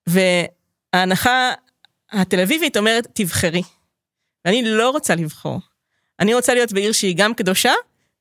וההנחה 0.08 1.52
התל 2.12 2.40
אביבית 2.40 2.78
אומרת, 2.78 3.08
תבחרי. 3.14 3.62
ואני 4.46 4.62
לא 4.66 4.90
רוצה 4.90 5.16
לבחור. 5.16 5.60
אני 6.20 6.34
רוצה 6.34 6.54
להיות 6.54 6.72
בעיר 6.72 6.92
שהיא 6.92 7.16
גם 7.18 7.34
קדושה, 7.34 7.74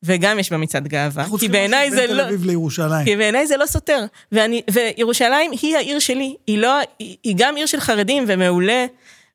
וגם 0.02 0.38
יש 0.38 0.50
בה 0.50 0.56
מצעד 0.56 0.88
גאווה. 0.88 1.26
כי 1.40 1.48
בעיניי 1.48 1.90
זה 1.90 2.06
לא... 2.06 2.22
תל 2.22 2.28
אביב 2.28 2.44
לירושלים. 2.44 3.04
כי 3.04 3.16
בעיניי 3.16 3.46
זה 3.46 3.56
לא 3.56 3.66
סותר. 3.66 4.04
ואני, 4.32 4.62
וירושלים 4.72 5.50
היא 5.62 5.76
העיר 5.76 5.98
שלי, 5.98 6.36
היא 6.46 6.58
לא, 6.58 6.78
היא, 6.98 7.16
היא 7.22 7.34
גם 7.38 7.56
עיר 7.56 7.66
של 7.66 7.80
חרדים 7.80 8.24
ומעולה, 8.28 8.86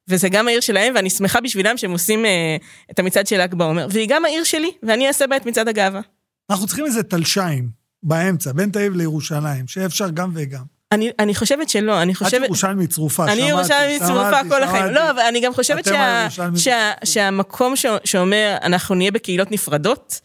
וזה 0.08 0.30
גם 0.30 0.48
העיר 0.48 0.60
שלהם, 0.60 0.96
ואני 0.96 1.10
שמחה 1.10 1.42
בשבילם 1.42 1.78
שהם 1.78 1.92
עושים 1.92 2.26
אה, 2.26 2.58
את 2.92 3.00
המצעד 3.00 3.28
של 3.28 3.42
ל"ג 3.42 3.56
בעומר. 3.56 3.88
והיא 3.92 4.08
גם 4.10 4.26
העיר 4.26 4.44
שלי, 4.44 4.72
ואני 4.84 5.08
אעשה 5.08 5.28
בה 5.28 5.38
את 5.38 5.46
מצעד 5.46 5.68
הגאווה. 5.68 6.02
אנחנו 6.50 6.68
צריכים 6.68 6.86
איזה 6.86 7.04
תלשיים 7.04 7.70
באמצע, 8.04 8.52
בין 8.52 8.70
תל 8.70 8.80
אביב 8.80 8.96
לירושלים, 8.96 9.68
שיהיה 9.68 9.88
אפשר 9.88 10.10
גם 10.10 10.32
וגם. 10.36 10.64
אני, 10.92 11.12
אני 11.20 11.36
חושבת 11.36 11.70
שלא, 11.70 12.02
אני 12.02 12.16
חושבת... 12.16 12.42
את 12.42 12.46
ירושלמית 12.46 12.90
צרופה, 12.90 13.26
שמעתי, 13.26 13.42
אני 13.42 13.50
ירושלמית 13.50 14.04
צרופה 14.04 14.50
כל 14.50 14.64
החיים. 14.64 14.94
לא, 14.94 15.12
אבל 15.12 15.20
אני 15.20 15.42
גם 15.42 15.54
חושבת 15.54 15.86
שה, 15.86 16.28
שה, 16.56 16.92
שהמקום 17.04 17.76
ש, 17.76 17.86
שאומר, 18.04 18.58
אנחנו 18.64 18.96
נהיה 18.96 19.12
בקהילות 19.12 19.52
נפרדות, 19.52 20.20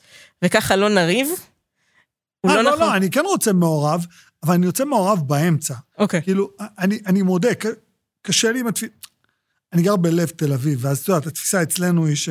וככה 0.44 0.76
לא 0.76 0.88
נריב, 0.88 1.29
הוא 2.40 2.52
לא, 2.52 2.62
לא 2.62 2.70
נכון. 2.70 2.81
לא, 2.81 2.87
לא, 2.87 2.96
אני 2.96 3.11
כן 3.11 3.22
רוצה 3.26 3.52
מעורב, 3.52 4.07
אבל 4.42 4.55
אני 4.55 4.66
רוצה 4.66 4.85
מעורב 4.85 5.20
באמצע. 5.26 5.74
אוקיי. 5.98 6.22
כאילו, 6.22 6.50
אני, 6.79 7.00
אני 7.07 7.22
מודה, 7.22 7.48
קשה 8.22 8.52
לי 8.52 8.61
עם 8.61 8.66
התפיסה... 8.66 8.92
אני 9.72 9.83
גר 9.83 9.96
בלב 9.96 10.29
תל 10.29 10.52
אביב, 10.52 10.79
ואז 10.83 10.98
את 10.98 11.09
יודעת, 11.09 11.26
התפיסה 11.26 11.62
אצלנו 11.62 12.07
היא 12.07 12.16
ש... 12.16 12.29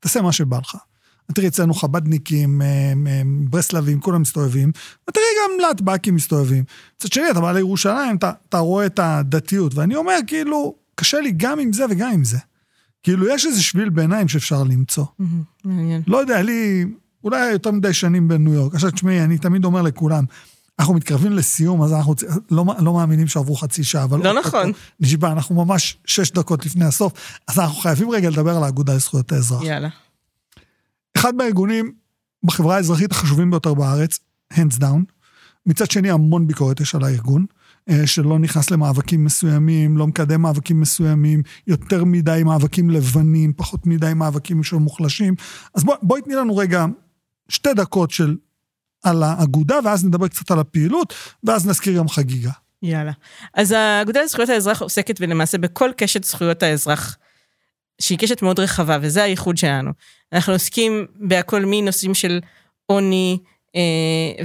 תעשה 0.00 0.22
מה 0.22 0.32
שבא 0.32 0.58
לך. 0.58 0.76
תראי, 1.34 1.48
אצלנו 1.48 1.74
חבדניקים, 1.74 2.62
אה, 2.62 2.66
אה, 3.06 3.22
ברסלבים, 3.24 4.00
כולם 4.00 4.22
מסתובבים, 4.22 4.72
ותראי 5.08 5.24
גם 5.44 5.60
להטב"קים 5.60 6.14
מסתובבים. 6.14 6.64
מצד 6.98 7.12
שני, 7.12 7.30
אתה 7.30 7.40
בא 7.40 7.52
לירושלים, 7.52 8.16
אתה, 8.16 8.32
אתה 8.48 8.58
רואה 8.58 8.86
את 8.86 8.98
הדתיות, 8.98 9.74
ואני 9.74 9.96
אומר, 9.96 10.18
כאילו, 10.26 10.74
קשה 10.94 11.20
לי 11.20 11.32
גם 11.36 11.58
עם 11.60 11.72
זה 11.72 11.84
וגם 11.90 12.12
עם 12.12 12.24
זה. 12.24 12.38
כאילו, 13.02 13.28
יש 13.28 13.46
איזה 13.46 13.62
שביל 13.62 13.88
ביניים 13.88 14.28
שאפשר 14.28 14.62
למצוא. 14.62 15.04
מעניין. 15.64 16.02
לא 16.06 16.16
יודע, 16.16 16.42
לי, 16.42 16.84
אולי 17.24 17.50
יותר 17.50 17.70
מדי 17.70 17.92
שנים 17.92 18.28
בניו 18.28 18.54
יורק. 18.54 18.74
עכשיו, 18.74 18.90
תשמעי, 18.90 19.24
אני 19.24 19.38
תמיד 19.38 19.64
אומר 19.64 19.82
לכולם, 19.82 20.24
אנחנו 20.78 20.94
מתקרבים 20.94 21.32
לסיום, 21.32 21.82
אז 21.82 21.92
אנחנו 21.92 22.14
לא, 22.50 22.64
לא 22.78 22.92
מאמינים 22.94 23.26
שעברו 23.26 23.56
חצי 23.56 23.84
שעה, 23.84 24.04
אבל... 24.04 24.24
לא 24.24 24.38
נכון. 24.38 24.72
נשבע, 25.00 25.32
אנחנו 25.32 25.64
ממש 25.64 25.96
שש 26.06 26.30
דקות 26.30 26.66
לפני 26.66 26.84
הסוף, 26.84 27.12
אז 27.48 27.58
אנחנו 27.58 27.76
חייבים 27.76 28.10
רגע 28.10 28.30
לדבר 28.30 28.56
על 28.56 28.64
האגודה 28.64 28.94
לזכויות 28.94 29.32
האזרח. 29.32 29.62
יאללה. 29.64 29.88
אחד 31.16 31.34
מהארגונים 31.34 31.92
בחברה 32.42 32.76
האזרחית 32.76 33.12
החשובים 33.12 33.50
ביותר 33.50 33.74
בארץ, 33.74 34.18
hands 34.52 34.80
down. 34.80 35.16
מצד 35.66 35.90
שני, 35.90 36.10
המון 36.10 36.46
ביקורת 36.46 36.80
יש 36.80 36.94
על 36.94 37.04
הארגון, 37.04 37.46
אה, 37.88 38.06
שלא 38.06 38.38
נכנס 38.38 38.70
למאבקים 38.70 39.24
מסוימים, 39.24 39.96
לא 39.96 40.06
מקדם 40.06 40.42
מאבקים 40.42 40.80
מסוימים, 40.80 41.42
יותר 41.66 42.04
מדי 42.04 42.42
מאבקים 42.44 42.90
לבנים, 42.90 43.52
פחות 43.52 43.86
מדי 43.86 44.12
מאבקים 44.14 44.62
של 44.62 44.76
מוחלשים. 44.76 45.34
אז 45.74 45.84
בוא, 45.84 45.94
בואי 46.02 46.22
תני 46.22 46.34
לנו 46.34 46.56
רגע 46.56 46.86
שתי 47.48 47.74
דקות 47.74 48.10
של 48.10 48.36
על 49.04 49.22
האגודה, 49.22 49.78
ואז 49.84 50.04
נדבר 50.04 50.28
קצת 50.28 50.50
על 50.50 50.58
הפעילות, 50.58 51.14
ואז 51.44 51.66
נזכיר 51.66 51.98
גם 51.98 52.08
חגיגה. 52.08 52.52
יאללה. 52.82 53.12
אז 53.54 53.72
האגודה 53.72 54.22
לזכויות 54.22 54.50
האזרח 54.50 54.82
עוסקת 54.82 55.20
למעשה 55.20 55.58
בכל 55.58 55.90
קשת 55.96 56.24
זכויות 56.24 56.62
האזרח, 56.62 57.16
שהיא 58.00 58.18
קשת 58.18 58.42
מאוד 58.42 58.60
רחבה, 58.60 58.98
וזה 59.00 59.22
הייחוד 59.22 59.56
שלנו. 59.56 59.90
אנחנו 60.32 60.52
עוסקים 60.52 61.06
בהכל 61.14 61.62
מנושאים 61.66 62.14
של 62.14 62.40
עוני 62.86 63.38
אה, 63.76 64.44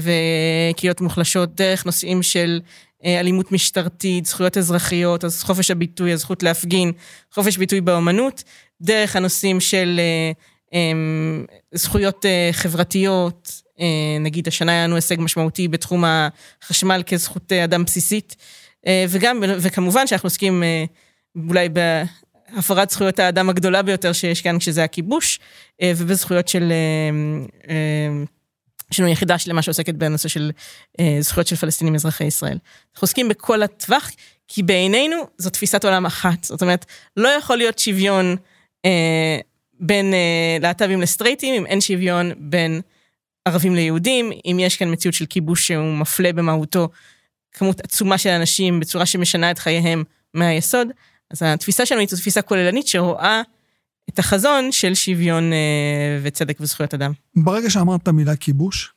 וקהילות 0.71 1.01
מוחלשות, 1.01 1.55
דרך 1.55 1.85
נושאים 1.85 2.23
של 2.23 2.61
אה, 3.05 3.19
אלימות 3.19 3.51
משטרתית, 3.51 4.25
זכויות 4.25 4.57
אזרחיות, 4.57 5.23
אז 5.23 5.43
חופש 5.43 5.71
הביטוי, 5.71 6.11
הזכות 6.11 6.43
להפגין, 6.43 6.91
חופש 7.33 7.57
ביטוי 7.57 7.81
באומנות, 7.81 8.43
דרך 8.81 9.15
הנושאים 9.15 9.59
של 9.59 9.99
אה, 9.99 10.31
אה, 10.73 10.91
זכויות 11.73 12.25
אה, 12.25 12.49
חברתיות, 12.51 13.61
אה, 13.79 14.19
נגיד 14.19 14.47
השנה 14.47 14.71
היה 14.71 14.83
לנו 14.83 14.95
הישג 14.95 15.15
משמעותי 15.19 15.67
בתחום 15.67 16.03
החשמל 16.07 17.03
כזכות 17.05 17.51
אה, 17.51 17.63
אדם 17.63 17.85
בסיסית, 17.85 18.35
אה, 18.87 19.05
וגם, 19.09 19.43
וכמובן 19.59 20.07
שאנחנו 20.07 20.27
עוסקים 20.27 20.63
אולי 21.49 21.69
בהפרת 22.55 22.89
זכויות 22.89 23.19
האדם 23.19 23.49
הגדולה 23.49 23.81
ביותר 23.81 24.13
שיש 24.13 24.41
כאן, 24.41 24.59
שזה 24.59 24.83
הכיבוש, 24.83 25.39
ובזכויות 25.83 26.47
של... 26.47 26.73
יש 28.91 28.99
לנו 28.99 29.09
יחידה 29.09 29.37
שלמה 29.37 29.61
שעוסקת 29.61 29.93
בנושא 29.93 30.29
של 30.29 30.51
זכויות 31.19 31.47
של 31.47 31.55
פלסטינים 31.55 31.95
אזרחי 31.95 32.23
ישראל. 32.23 32.57
אנחנו 32.93 33.05
עוסקים 33.05 33.29
בכל 33.29 33.63
הטווח, 33.63 34.11
כי 34.47 34.63
בעינינו 34.63 35.15
זו 35.37 35.49
תפיסת 35.49 35.85
עולם 35.85 36.05
אחת. 36.05 36.43
זאת 36.43 36.61
אומרת, 36.61 36.85
לא 37.17 37.27
יכול 37.27 37.57
להיות 37.57 37.79
שוויון 37.79 38.35
בין 39.79 40.13
להט"בים 40.61 41.01
לסטרייטים, 41.01 41.53
אם 41.55 41.65
אין 41.65 41.81
שוויון 41.81 42.31
בין 42.37 42.81
ערבים 43.45 43.75
ליהודים, 43.75 44.31
אם 44.45 44.57
יש 44.59 44.77
כאן 44.77 44.91
מציאות 44.91 45.15
של 45.15 45.25
כיבוש 45.25 45.67
שהוא 45.67 45.97
מפלה 45.97 46.33
במהותו 46.33 46.89
כמות 47.51 47.79
עצומה 47.79 48.17
של 48.17 48.29
אנשים 48.29 48.79
בצורה 48.79 49.05
שמשנה 49.05 49.51
את 49.51 49.59
חייהם 49.59 50.03
מהיסוד, 50.33 50.87
אז 51.31 51.41
התפיסה 51.41 51.85
שלנו 51.85 52.01
היא 52.01 52.07
תפיסה 52.07 52.41
כוללנית 52.41 52.87
שרואה 52.87 53.41
את 54.09 54.19
החזון 54.19 54.71
של 54.71 54.93
שוויון 54.95 55.53
אה, 55.53 56.19
וצדק 56.23 56.57
וזכויות 56.59 56.93
אדם. 56.93 57.11
ברגע 57.35 57.69
שאמרת 57.69 58.07
מילה 58.07 58.35
כיבוש, 58.35 58.93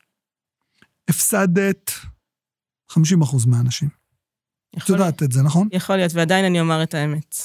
הפסדת 1.09 1.91
50% 2.91 2.97
מהאנשים. 3.47 3.89
את 4.77 4.89
יודעת 4.89 5.23
את 5.23 5.31
זה, 5.31 5.41
נכון? 5.41 5.67
יכול 5.71 5.95
להיות, 5.95 6.13
ועדיין 6.13 6.45
אני 6.45 6.59
אומר 6.59 6.83
את 6.83 6.93
האמת. 6.93 7.35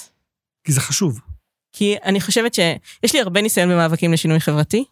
כי 0.65 0.73
זה 0.73 0.81
חשוב. 0.81 1.21
כי 1.73 1.97
אני 2.05 2.21
חושבת 2.21 2.55
שיש 2.55 3.15
לי 3.15 3.21
הרבה 3.21 3.43
ניסיון 3.43 3.69
במאבקים 3.69 4.13
לשינוי 4.13 4.41
חברתי, 4.41 4.85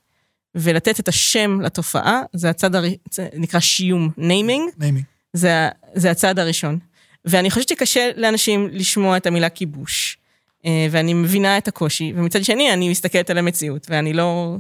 ולתת 0.54 1.00
את 1.00 1.08
השם 1.08 1.60
לתופעה, 1.60 2.20
זה 2.32 2.50
הצעד, 2.50 2.74
הר... 2.74 2.84
זה 3.10 3.28
נקרא 3.34 3.60
שיום, 3.60 4.10
naming. 4.16 4.70
naming. 4.78 5.04
זה, 5.32 5.68
זה 5.94 6.10
הצעד 6.10 6.38
הראשון. 6.38 6.78
ואני 7.24 7.50
חושבת 7.50 7.68
שקשה 7.68 8.10
לאנשים 8.16 8.68
לשמוע 8.72 9.16
את 9.16 9.26
המילה 9.26 9.48
כיבוש, 9.48 10.18
אה, 10.66 10.86
ואני 10.90 11.14
מבינה 11.14 11.58
את 11.58 11.68
הקושי, 11.68 12.12
ומצד 12.16 12.44
שני 12.44 12.72
אני 12.72 12.90
מסתכלת 12.90 13.30
על 13.30 13.38
המציאות, 13.38 13.86
ואני 13.90 14.12
לא 14.12 14.58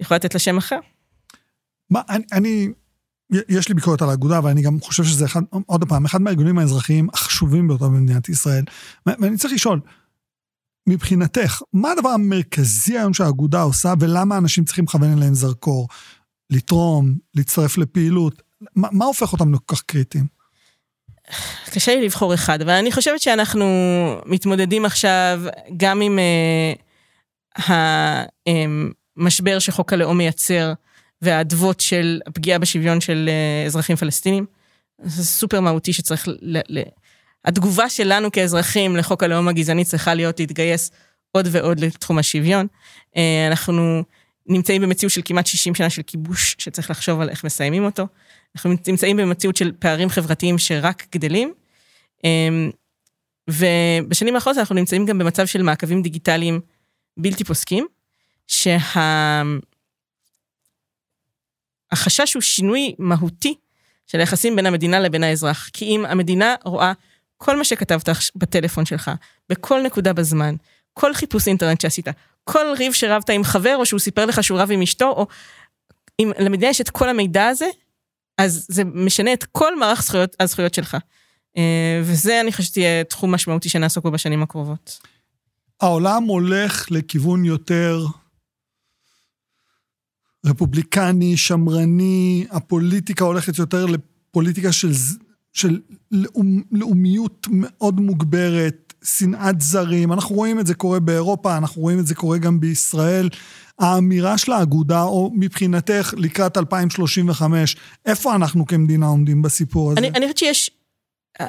יכולה 0.00 0.18
לתת 0.18 0.34
לה 0.34 0.40
שם 0.40 0.56
אחר. 0.56 0.78
מה, 1.90 2.00
אני, 2.08 2.24
אני, 2.32 2.68
יש 3.48 3.68
לי 3.68 3.74
ביקורת 3.74 4.02
על 4.02 4.10
האגודה, 4.10 4.38
אבל 4.38 4.50
אני 4.50 4.62
גם 4.62 4.80
חושב 4.80 5.04
שזה 5.04 5.24
אחד, 5.24 5.40
עוד 5.66 5.84
פעם, 5.88 6.04
אחד 6.04 6.22
מהארגונים 6.22 6.58
האזרחיים 6.58 7.08
החשובים 7.12 7.68
ביותר 7.68 7.88
במדינת 7.88 8.28
ישראל. 8.28 8.64
ואני 9.06 9.36
צריך 9.36 9.54
לשאול, 9.54 9.80
מבחינתך, 10.88 11.62
מה 11.72 11.92
הדבר 11.92 12.08
המרכזי 12.08 12.98
היום 12.98 13.14
שהאגודה 13.14 13.62
עושה 13.62 13.94
ולמה 14.00 14.38
אנשים 14.38 14.64
צריכים 14.64 14.84
לכוון 14.84 15.12
אליהם 15.18 15.34
זרקור? 15.34 15.88
לתרום, 16.50 17.14
להצטרף 17.34 17.78
לפעילות? 17.78 18.42
מה, 18.76 18.88
מה 18.92 19.04
הופך 19.04 19.32
אותם 19.32 19.54
לכל 19.54 19.76
כך 19.76 19.82
קריטיים? 19.82 20.26
קשה 21.70 21.94
לי 21.94 22.04
לבחור 22.04 22.34
אחד, 22.34 22.62
אבל 22.62 22.70
אני 22.72 22.92
חושבת 22.92 23.20
שאנחנו 23.20 23.66
מתמודדים 24.26 24.84
עכשיו 24.84 25.40
גם 25.76 26.00
עם 26.00 26.18
uh, 27.58 27.70
המשבר 29.16 29.58
שחוק 29.58 29.92
הלאום 29.92 30.18
מייצר 30.18 30.72
והאדוות 31.22 31.80
של 31.80 32.20
הפגיעה 32.26 32.58
בשוויון 32.58 33.00
של 33.00 33.30
uh, 33.30 33.66
אזרחים 33.66 33.96
פלסטינים. 33.96 34.46
זה 35.02 35.24
סופר 35.24 35.60
מהותי 35.60 35.92
שצריך 35.92 36.28
ל- 36.28 36.78
ל- 36.78 36.82
התגובה 37.44 37.88
שלנו 37.88 38.32
כאזרחים 38.32 38.96
לחוק 38.96 39.22
הלאום 39.22 39.48
הגזעני 39.48 39.84
צריכה 39.84 40.14
להיות 40.14 40.40
להתגייס 40.40 40.90
עוד 41.32 41.48
ועוד 41.50 41.80
לתחום 41.80 42.18
השוויון. 42.18 42.66
אה, 43.16 43.46
אנחנו 43.48 44.02
נמצאים 44.46 44.82
במציאות 44.82 45.12
של 45.12 45.20
כמעט 45.24 45.46
60 45.46 45.74
שנה 45.74 45.90
של 45.90 46.02
כיבוש, 46.02 46.56
שצריך 46.58 46.90
לחשוב 46.90 47.20
על 47.20 47.28
איך 47.28 47.44
מסיימים 47.44 47.84
אותו. 47.84 48.06
אנחנו 48.56 48.70
נמצאים 48.88 49.16
במציאות 49.16 49.56
של 49.56 49.72
פערים 49.78 50.08
חברתיים 50.08 50.58
שרק 50.58 51.06
גדלים. 51.12 51.54
אה, 52.24 52.48
ובשנים 53.50 54.34
האחרונות 54.34 54.58
אנחנו 54.58 54.74
נמצאים 54.74 55.06
גם 55.06 55.18
במצב 55.18 55.46
של 55.46 55.62
מעקבים 55.62 56.02
דיגיטליים 56.02 56.60
בלתי 57.16 57.44
פוסקים, 57.44 57.86
שהחשש 58.46 59.60
שה... 62.08 62.24
הוא 62.34 62.42
שינוי 62.42 62.94
מהותי 62.98 63.54
של 64.06 64.20
היחסים 64.20 64.56
בין 64.56 64.66
המדינה 64.66 65.00
לבין 65.00 65.22
האזרח. 65.22 65.70
כי 65.72 65.84
אם 65.84 66.04
המדינה 66.08 66.54
רואה 66.64 66.92
כל 67.36 67.56
מה 67.56 67.64
שכתבת 67.64 68.08
בטלפון 68.36 68.84
שלך, 68.86 69.10
בכל 69.48 69.82
נקודה 69.82 70.12
בזמן, 70.12 70.54
כל 70.92 71.14
חיפוש 71.14 71.48
אינטרנט 71.48 71.80
שעשית, 71.80 72.08
כל 72.44 72.66
ריב 72.78 72.92
שרבת 72.92 73.30
עם 73.30 73.44
חבר, 73.44 73.76
או 73.76 73.86
שהוא 73.86 74.00
סיפר 74.00 74.26
לך 74.26 74.44
שהוא 74.44 74.58
רב 74.58 74.70
עם 74.70 74.82
אשתו, 74.82 75.10
או 75.10 75.26
אם 76.20 76.32
למדינה 76.38 76.70
יש 76.70 76.80
את 76.80 76.90
כל 76.90 77.08
המידע 77.08 77.46
הזה, 77.46 77.66
אז 78.38 78.66
זה 78.68 78.84
משנה 78.84 79.32
את 79.32 79.44
כל 79.44 79.78
מערך 79.78 80.02
זכויות, 80.02 80.36
הזכויות 80.40 80.74
שלך. 80.74 80.96
אה, 81.56 82.00
וזה 82.04 82.40
אני 82.40 82.52
חושבת 82.52 82.66
שתהיה 82.66 83.04
תחום 83.04 83.34
משמעותי 83.34 83.68
שנעסוק 83.68 84.04
בו 84.04 84.10
בשנים 84.10 84.42
הקרובות. 84.42 85.00
העולם 85.80 86.22
הולך 86.22 86.90
לכיוון 86.90 87.44
יותר 87.44 88.04
רפובליקני, 90.46 91.36
שמרני, 91.36 92.46
הפוליטיקה 92.50 93.24
הולכת 93.24 93.58
יותר 93.58 93.86
לפוליטיקה 93.86 94.72
של, 94.72 94.92
של 95.52 95.80
לאומ, 96.10 96.62
לאומיות 96.72 97.46
מאוד 97.50 98.00
מוגברת, 98.00 98.83
שנאת 99.04 99.60
זרים, 99.60 100.12
אנחנו 100.12 100.36
רואים 100.36 100.60
את 100.60 100.66
זה 100.66 100.74
קורה 100.74 101.00
באירופה, 101.00 101.56
אנחנו 101.56 101.82
רואים 101.82 101.98
את 101.98 102.06
זה 102.06 102.14
קורה 102.14 102.38
גם 102.38 102.60
בישראל. 102.60 103.28
האמירה 103.78 104.38
של 104.38 104.52
האגודה, 104.52 105.02
או 105.02 105.30
מבחינתך 105.34 106.14
לקראת 106.16 106.56
2035, 106.56 107.76
איפה 108.06 108.34
אנחנו 108.34 108.66
כמדינה 108.66 109.06
עומדים 109.06 109.42
בסיפור 109.42 109.90
הזה? 109.90 110.00
אני, 110.00 110.08
אני 110.08 110.20
חושבת 110.20 110.38
שיש, 110.38 110.70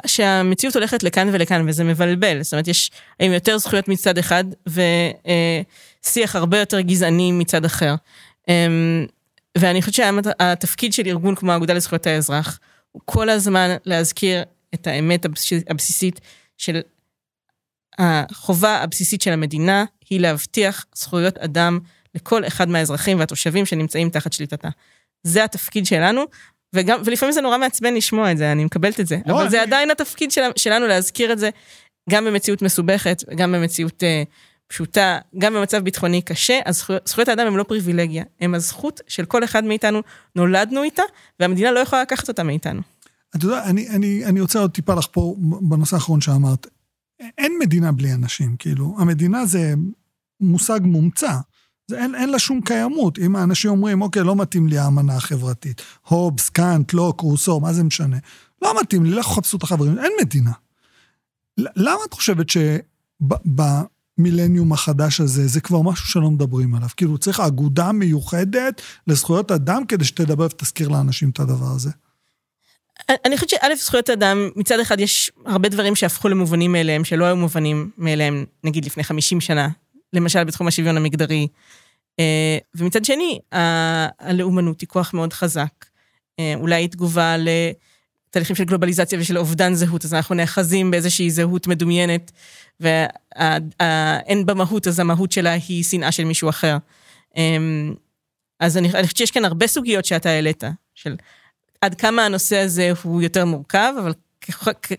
שהמציאות 0.05 0.75
הולכת 0.75 1.03
לכאן 1.03 1.29
ולכאן, 1.31 1.69
וזה 1.69 1.83
מבלבל. 1.83 2.43
זאת 2.43 2.53
אומרת, 2.53 2.67
יש 2.67 2.91
עם 3.19 3.33
יותר 3.33 3.57
זכויות 3.57 3.87
מצד 3.87 4.17
אחד, 4.17 4.43
ושיח 4.67 6.35
הרבה 6.35 6.59
יותר 6.59 6.81
גזעני 6.81 7.31
מצד 7.31 7.65
אחר. 7.65 7.95
אמ, 8.47 9.05
ואני 9.57 9.81
חושבת 9.81 9.95
שהתפקיד 9.95 10.93
של 10.93 11.03
ארגון 11.05 11.35
כמו 11.35 11.51
האגודה 11.51 11.73
לזכויות 11.73 12.07
האזרח, 12.07 12.59
הוא 12.91 13.01
כל 13.05 13.29
הזמן 13.29 13.75
להזכיר 13.85 14.43
את 14.73 14.87
האמת 14.87 15.25
הבסיסית 15.69 16.21
של 16.57 16.81
החובה 17.97 18.75
הבסיסית 18.81 19.21
של 19.21 19.31
המדינה 19.31 19.85
היא 20.09 20.19
להבטיח 20.19 20.85
זכויות 20.95 21.37
אדם 21.37 21.79
לכל 22.15 22.47
אחד 22.47 22.69
מהאזרחים 22.69 23.19
והתושבים 23.19 23.65
שנמצאים 23.65 24.09
תחת 24.09 24.33
שליטתה. 24.33 24.69
זה 25.23 25.43
התפקיד 25.43 25.85
שלנו, 25.85 26.23
וגם, 26.73 27.01
ולפעמים 27.05 27.33
זה 27.33 27.41
נורא 27.41 27.57
מעצבן 27.57 27.93
לשמוע 27.93 28.31
את 28.31 28.37
זה, 28.37 28.51
אני 28.51 28.65
מקבלת 28.65 28.99
את 28.99 29.07
זה, 29.07 29.17
לא, 29.25 29.33
אבל 29.33 29.41
אני... 29.41 29.49
זה 29.49 29.61
עדיין 29.61 29.91
התפקיד 29.91 30.31
של, 30.31 30.41
שלנו 30.55 30.87
להזכיר 30.87 31.33
את 31.33 31.39
זה, 31.39 31.49
גם 32.09 32.25
במציאות 32.25 32.61
מסובכת, 32.61 33.23
גם 33.35 33.51
במציאות 33.51 34.03
uh, 34.03 34.29
פשוטה, 34.67 35.19
גם 35.37 35.53
במצב 35.53 35.77
ביטחוני 35.77 36.21
קשה, 36.21 36.59
אז 36.65 36.77
זכויות, 36.77 37.07
זכויות 37.07 37.29
האדם 37.29 37.47
הן 37.47 37.53
לא 37.53 37.63
פריבילגיה, 37.63 38.23
הן 38.41 38.55
הזכות 38.55 39.01
של 39.07 39.25
כל 39.25 39.43
אחד 39.43 39.63
מאיתנו, 39.63 40.01
נולדנו 40.35 40.83
איתה, 40.83 41.03
והמדינה 41.39 41.71
לא 41.71 41.79
יכולה 41.79 42.01
לקחת 42.01 42.27
אותה 42.27 42.43
מאיתנו. 42.43 42.81
אתה 43.35 43.45
יודע, 43.45 43.63
אני, 43.63 43.89
אני, 43.89 44.25
אני 44.25 44.41
רוצה 44.41 44.59
עוד 44.59 44.71
טיפה 44.71 45.01
פה 45.11 45.35
בנושא 45.39 45.95
האחרון 45.95 46.21
שאמרת. 46.21 46.67
אין 47.19 47.53
מדינה 47.59 47.91
בלי 47.91 48.13
אנשים, 48.13 48.55
כאילו, 48.57 48.95
המדינה 48.99 49.45
זה 49.45 49.73
מושג 50.39 50.79
מומצא. 50.83 51.37
זה 51.87 51.97
אין, 52.03 52.15
אין 52.15 52.29
לה 52.29 52.39
שום 52.39 52.61
קיימות. 52.61 53.19
אם 53.19 53.35
האנשים 53.35 53.71
אומרים, 53.71 54.01
אוקיי, 54.01 54.23
לא 54.23 54.35
מתאים 54.35 54.67
לי 54.67 54.77
האמנה 54.77 55.15
החברתית, 55.15 55.81
הובס, 56.07 56.49
קאנט, 56.49 56.93
לוק, 56.93 57.21
רוסו, 57.21 57.59
מה 57.59 57.73
זה 57.73 57.83
משנה? 57.83 58.17
לא 58.61 58.81
מתאים 58.81 59.05
לי, 59.05 59.11
לכו 59.11 59.33
חפשו 59.33 59.57
את 59.57 59.63
החברים, 59.63 59.99
אין 59.99 60.11
מדינה. 60.21 60.51
למה 61.57 61.99
את 62.07 62.13
חושבת 62.13 62.45
שבמילניום 63.19 64.73
החדש 64.73 65.21
הזה, 65.21 65.47
זה 65.47 65.61
כבר 65.61 65.81
משהו 65.81 66.07
שלא 66.07 66.31
מדברים 66.31 66.75
עליו? 66.75 66.89
כאילו, 66.97 67.17
צריך 67.17 67.39
אגודה 67.39 67.91
מיוחדת 67.91 68.81
לזכויות 69.07 69.51
אדם 69.51 69.85
כדי 69.85 70.05
שתדבר 70.05 70.45
ותזכיר 70.45 70.87
לאנשים 70.87 71.29
את 71.29 71.39
הדבר 71.39 71.71
הזה. 71.71 71.91
אני 73.09 73.35
חושבת 73.37 73.49
שא', 73.49 73.75
זכויות 73.75 74.09
אדם, 74.09 74.49
מצד 74.55 74.79
אחד 74.79 74.99
יש 74.99 75.31
הרבה 75.45 75.69
דברים 75.69 75.95
שהפכו 75.95 76.29
למובנים 76.29 76.71
מאליהם, 76.71 77.03
שלא 77.03 77.25
היו 77.25 77.35
מובנים 77.35 77.91
מאליהם, 77.97 78.45
נגיד 78.63 78.85
לפני 78.85 79.03
50 79.03 79.41
שנה, 79.41 79.69
למשל 80.13 80.43
בתחום 80.43 80.67
השוויון 80.67 80.97
המגדרי. 80.97 81.47
אה, 82.19 82.57
ומצד 82.75 83.05
שני, 83.05 83.39
הלאומנות 84.19 84.81
היא 84.81 84.89
כוח 84.89 85.13
מאוד 85.13 85.33
חזק. 85.33 85.85
אה, 86.39 86.53
אולי 86.55 86.75
היא 86.75 86.89
תגובה 86.89 87.35
לתהליכים 87.37 88.55
של 88.55 88.63
גלובליזציה 88.63 89.19
ושל 89.19 89.37
אובדן 89.37 89.73
זהות, 89.73 90.05
אז 90.05 90.13
אנחנו 90.13 90.35
נאחזים 90.35 90.91
באיזושהי 90.91 91.31
זהות 91.31 91.67
מדומיינת, 91.67 92.31
ואין 92.79 94.45
במהות, 94.45 94.87
אז 94.87 94.99
המהות 94.99 95.31
שלה 95.31 95.53
היא 95.67 95.83
שנאה 95.83 96.11
של 96.11 96.23
מישהו 96.23 96.49
אחר. 96.49 96.77
אה, 97.37 97.57
אז 98.59 98.77
אני, 98.77 98.93
אני 98.93 99.03
חושבת 99.03 99.17
שיש 99.17 99.31
כאן 99.31 99.45
הרבה 99.45 99.67
סוגיות 99.67 100.05
שאתה 100.05 100.29
העלית, 100.29 100.63
של 100.95 101.15
עד 101.85 101.95
כמה 101.95 102.25
הנושא 102.25 102.57
הזה 102.57 102.91
הוא 103.03 103.21
יותר 103.21 103.45
מורכב, 103.45 103.93
אבל 103.99 104.13
כ... 104.41 104.91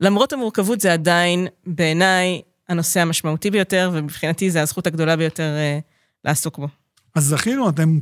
למרות 0.00 0.32
המורכבות 0.32 0.80
זה 0.80 0.92
עדיין, 0.92 1.46
בעיניי, 1.66 2.42
הנושא 2.68 3.00
המשמעותי 3.00 3.50
ביותר, 3.50 3.90
ומבחינתי 3.92 4.50
זה 4.50 4.62
הזכות 4.62 4.86
הגדולה 4.86 5.16
ביותר 5.16 5.42
uh, 5.42 5.82
לעסוק 6.24 6.58
בו. 6.58 6.68
אז 7.14 7.24
זכינו, 7.24 7.68
אתם 7.68 7.98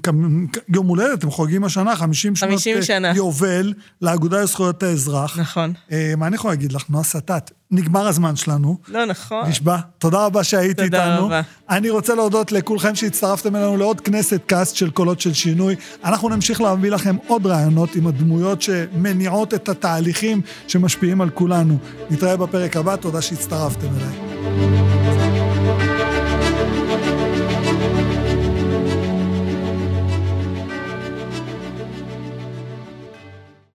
יום 0.69 0.87
הולדת, 0.87 1.19
אתם 1.19 1.31
חוגגים 1.31 1.65
השנה 1.65 1.97
50 1.97 2.37
שנות 2.37 2.51
50 2.51 2.77
אה, 2.77 2.83
שנה. 2.83 3.13
יובל 3.17 3.73
לאגודה 4.03 4.43
לזכויות 4.43 4.83
האזרח. 4.83 5.39
נכון. 5.39 5.73
אה, 5.93 6.13
מה 6.17 6.27
אני 6.27 6.35
יכול 6.35 6.51
להגיד 6.51 6.73
לך? 6.73 6.85
נועה 6.91 7.05
סטט, 7.05 7.51
נגמר 7.71 8.07
הזמן 8.07 8.37
שלנו. 8.37 8.79
לא 8.89 9.05
נכון. 9.05 9.49
נשבע. 9.49 9.77
תודה 9.99 10.27
רבה 10.27 10.45
שהיית 10.45 10.81
תודה 10.81 10.85
איתנו. 10.85 11.23
תודה 11.23 11.39
רבה. 11.39 11.41
אני 11.71 11.91
רוצה 11.91 12.15
להודות 12.15 12.53
לכולכם 12.53 12.95
שהצטרפתם 12.95 13.57
אלינו 13.57 13.77
לעוד 13.77 14.01
כנסת 14.01 14.41
קאסט 14.47 14.77
של 14.77 14.91
קולות 14.91 15.21
של 15.21 15.33
שינוי. 15.35 15.77
אנחנו 16.05 16.29
נמשיך 16.29 16.61
להביא 16.61 16.91
לכם 16.91 17.17
עוד 17.27 17.47
רעיונות 17.47 17.95
עם 17.95 18.07
הדמויות 18.07 18.63
שמניעות 18.63 19.55
את 19.55 19.69
התהליכים 19.69 20.41
שמשפיעים 20.69 21.21
על 21.21 21.31
כולנו. 21.31 21.79
נתראה 22.11 22.37
בפרק 22.37 22.77
הבא, 22.77 22.97
תודה 22.97 23.23
שהצטרפתם 23.23 23.89
אליי. 23.97 24.82